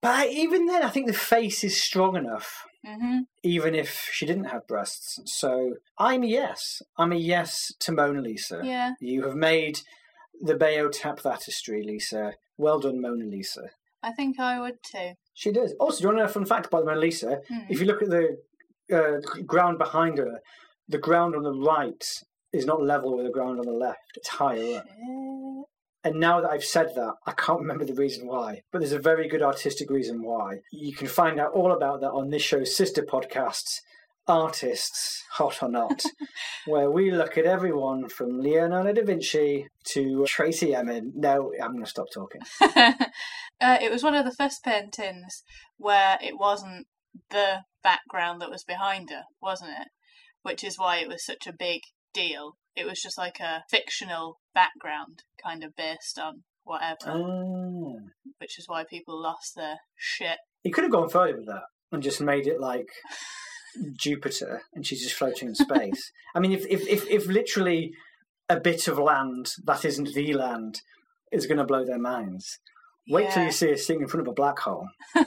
But 0.00 0.28
even 0.30 0.66
then, 0.66 0.82
I 0.82 0.90
think 0.90 1.06
the 1.06 1.12
face 1.14 1.64
is 1.64 1.82
strong 1.82 2.16
enough, 2.16 2.64
hmm 2.84 3.20
even 3.42 3.74
if 3.74 4.08
she 4.12 4.24
didn't 4.26 4.44
have 4.44 4.66
breasts. 4.66 5.18
So 5.26 5.74
I'm 5.98 6.22
a 6.22 6.26
yes. 6.26 6.82
I'm 6.96 7.12
a 7.12 7.16
yes 7.16 7.72
to 7.80 7.92
Mona 7.92 8.20
Lisa. 8.20 8.60
Yeah. 8.64 8.94
You 9.00 9.24
have 9.24 9.34
made 9.36 9.80
the 10.40 10.54
Bayo 10.56 10.88
tap 10.88 11.20
that 11.22 11.44
history, 11.44 11.82
Lisa. 11.82 12.34
Well 12.58 12.80
done, 12.80 13.00
Mona 13.00 13.24
Lisa. 13.24 13.70
I 14.02 14.12
think 14.12 14.38
I 14.38 14.60
would 14.60 14.82
too. 14.82 15.14
She 15.34 15.52
does. 15.52 15.74
Also, 15.80 15.98
do 15.98 16.02
you 16.02 16.08
want 16.08 16.18
to 16.18 16.22
know 16.24 16.30
a 16.30 16.32
fun 16.32 16.46
fact 16.46 16.66
about 16.66 16.80
the 16.80 16.86
Mona 16.86 17.00
Lisa? 17.00 17.40
Hmm. 17.48 17.58
If 17.68 17.80
you 17.80 17.86
look 17.86 18.02
at 18.02 18.10
the 18.10 18.38
uh, 18.92 19.42
ground 19.44 19.78
behind 19.78 20.18
her, 20.18 20.40
the 20.88 20.98
ground 20.98 21.34
on 21.34 21.42
the 21.42 21.52
right 21.52 22.04
is 22.52 22.66
not 22.66 22.82
level 22.82 23.16
with 23.16 23.26
the 23.26 23.32
ground 23.32 23.58
on 23.58 23.66
the 23.66 23.72
left. 23.72 23.98
It's 24.16 24.28
higher 24.28 24.78
up. 24.78 24.86
And 26.04 26.20
now 26.20 26.40
that 26.42 26.50
I've 26.50 26.64
said 26.64 26.92
that, 26.96 27.14
I 27.26 27.32
can't 27.32 27.60
remember 27.60 27.84
the 27.86 27.94
reason 27.94 28.26
why, 28.26 28.60
but 28.70 28.80
there's 28.80 28.92
a 28.92 28.98
very 28.98 29.26
good 29.26 29.42
artistic 29.42 29.90
reason 29.90 30.22
why. 30.22 30.60
You 30.70 30.94
can 30.94 31.06
find 31.06 31.40
out 31.40 31.52
all 31.52 31.72
about 31.72 32.02
that 32.02 32.10
on 32.10 32.28
this 32.28 32.42
show's 32.42 32.76
sister 32.76 33.02
podcasts, 33.02 33.80
Artists, 34.28 35.24
Hot 35.32 35.62
or 35.62 35.70
Not, 35.70 36.02
where 36.66 36.90
we 36.90 37.10
look 37.10 37.38
at 37.38 37.46
everyone 37.46 38.10
from 38.10 38.38
Leonardo 38.38 38.92
da 38.92 39.02
Vinci 39.02 39.66
to 39.84 40.26
Tracey 40.26 40.74
Emin. 40.74 41.12
No, 41.14 41.52
I'm 41.62 41.72
going 41.72 41.84
to 41.84 41.90
stop 41.90 42.10
talking. 42.12 42.42
uh, 43.64 43.78
it 43.80 43.90
was 43.90 44.02
one 44.02 44.14
of 44.14 44.24
the 44.24 44.34
first 44.34 44.62
paintings 44.62 45.42
where 45.78 46.18
it 46.22 46.38
wasn't 46.38 46.86
the 47.30 47.60
background 47.82 48.40
that 48.40 48.50
was 48.50 48.64
behind 48.64 49.10
her, 49.10 49.22
wasn't 49.40 49.70
it? 49.70 49.88
Which 50.42 50.62
is 50.62 50.78
why 50.78 50.98
it 50.98 51.08
was 51.08 51.24
such 51.24 51.46
a 51.46 51.52
big 51.58 51.80
deal. 52.12 52.56
It 52.76 52.86
was 52.86 53.00
just 53.00 53.16
like 53.16 53.40
a 53.40 53.64
fictional 53.70 54.40
background, 54.54 55.22
kind 55.42 55.64
of 55.64 55.74
based 55.76 56.18
on 56.18 56.42
whatever, 56.64 56.96
Ah. 57.06 58.00
which 58.38 58.58
is 58.58 58.68
why 58.68 58.84
people 58.84 59.20
lost 59.20 59.54
their 59.56 59.78
shit. 59.96 60.38
He 60.62 60.70
could 60.70 60.84
have 60.84 60.92
gone 60.92 61.08
further 61.08 61.36
with 61.38 61.46
that 61.46 61.64
and 61.92 62.02
just 62.02 62.20
made 62.20 62.46
it 62.46 62.60
like 62.60 62.88
Jupiter 63.98 64.62
and 64.74 64.86
she's 64.86 65.02
just 65.02 65.14
floating 65.14 65.48
in 65.48 65.54
space. 65.54 66.10
I 66.34 66.40
mean, 66.40 66.52
if, 66.52 66.66
if, 66.66 66.86
if, 66.88 67.06
if 67.08 67.26
literally 67.26 67.92
a 68.48 68.60
bit 68.60 68.88
of 68.88 68.98
land 68.98 69.52
that 69.64 69.84
isn't 69.84 70.12
the 70.14 70.34
land 70.34 70.80
is 71.32 71.46
going 71.46 71.58
to 71.58 71.64
blow 71.64 71.84
their 71.84 71.98
minds, 71.98 72.58
wait 73.08 73.30
till 73.30 73.44
you 73.44 73.52
see 73.52 73.72
us 73.72 73.86
sitting 73.86 74.02
in 74.02 74.08
front 74.08 74.26
of 74.26 74.30
a 74.30 74.34
black 74.34 74.58
hole. 74.58 74.88
they 75.14 75.22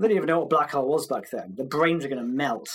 didn't 0.00 0.12
even 0.16 0.26
know 0.26 0.38
what 0.40 0.44
a 0.46 0.48
black 0.48 0.70
hole 0.72 0.86
was 0.88 1.06
back 1.06 1.30
then. 1.30 1.54
The 1.56 1.64
brains 1.64 2.04
are 2.04 2.08
going 2.08 2.20
to 2.20 2.26
melt 2.28 2.68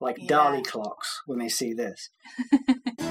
like 0.00 0.16
Yeah. 0.18 0.26
Dali 0.28 0.64
clocks 0.66 1.20
when 1.26 1.38
they 1.38 1.48
see 1.48 1.72
this. 1.74 2.10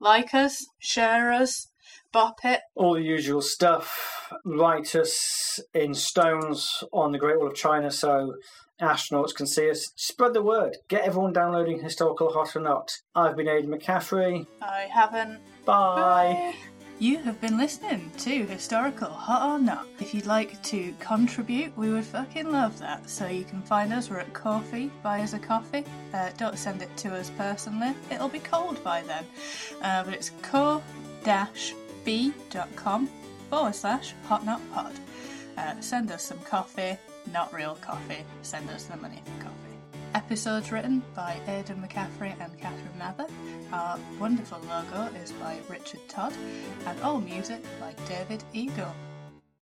Like 0.00 0.34
us, 0.34 0.66
share 0.80 1.30
us, 1.30 1.68
bop 2.12 2.40
it. 2.44 2.60
all 2.74 2.94
the 2.94 3.02
usual 3.02 3.40
stuff. 3.40 4.32
Write 4.44 4.96
us 4.96 5.60
in 5.74 5.94
stones 5.94 6.82
on 6.92 7.12
the 7.12 7.18
Great 7.18 7.38
Wall 7.38 7.46
of 7.46 7.54
China 7.54 7.88
so 7.88 8.34
astronauts 8.80 9.32
can 9.32 9.46
see 9.46 9.70
us. 9.70 9.92
Spread 9.94 10.34
the 10.34 10.42
word. 10.42 10.78
Get 10.88 11.04
everyone 11.04 11.32
downloading 11.32 11.80
Historical 11.80 12.32
Hot 12.32 12.56
or 12.56 12.60
Not. 12.60 12.90
I've 13.14 13.36
been 13.36 13.46
Aidan 13.46 13.70
McCaffrey. 13.70 14.44
I 14.60 14.88
haven't. 14.92 15.38
Bye. 15.64 16.56
You 17.02 17.18
have 17.18 17.40
been 17.40 17.56
listening 17.56 18.12
to 18.18 18.46
Historical 18.46 19.08
Hot 19.08 19.42
or 19.50 19.58
Not. 19.58 19.88
If 19.98 20.14
you'd 20.14 20.26
like 20.26 20.62
to 20.62 20.94
contribute, 21.00 21.76
we 21.76 21.90
would 21.90 22.04
fucking 22.04 22.52
love 22.52 22.78
that. 22.78 23.10
So 23.10 23.26
you 23.26 23.42
can 23.42 23.60
find 23.60 23.92
us. 23.92 24.08
We're 24.08 24.20
at 24.20 24.32
Ko-fi. 24.32 24.88
Buy 25.02 25.20
us 25.22 25.32
a 25.32 25.40
coffee. 25.40 25.84
Uh, 26.14 26.30
don't 26.38 26.56
send 26.56 26.80
it 26.80 26.96
to 26.98 27.12
us 27.12 27.28
personally. 27.36 27.92
It'll 28.08 28.28
be 28.28 28.38
cold 28.38 28.84
by 28.84 29.02
then. 29.02 29.24
Uh, 29.82 30.04
but 30.04 30.14
it's 30.14 30.30
ko-fi.com 30.42 30.84
forward 33.50 33.74
slash 33.74 34.14
hot 34.28 34.46
not 34.46 34.60
pod. 34.72 34.92
Uh, 35.58 35.80
send 35.80 36.12
us 36.12 36.22
some 36.22 36.38
coffee. 36.38 36.96
Not 37.32 37.52
real 37.52 37.74
coffee. 37.80 38.24
Send 38.42 38.70
us 38.70 38.84
the 38.84 38.96
money 38.98 39.20
for 39.24 39.42
coffee. 39.42 39.61
Episodes 40.14 40.70
written 40.70 41.02
by 41.14 41.40
Aidan 41.48 41.82
McCaffrey 41.82 42.34
and 42.38 42.58
Catherine 42.60 42.98
Mather. 42.98 43.26
Our 43.72 43.98
wonderful 44.20 44.60
logo 44.68 45.14
is 45.16 45.32
by 45.32 45.58
Richard 45.68 46.06
Todd, 46.08 46.34
and 46.86 47.00
all 47.00 47.20
music 47.20 47.62
by 47.80 47.94
David 48.06 48.44
Eagle. 48.52 48.94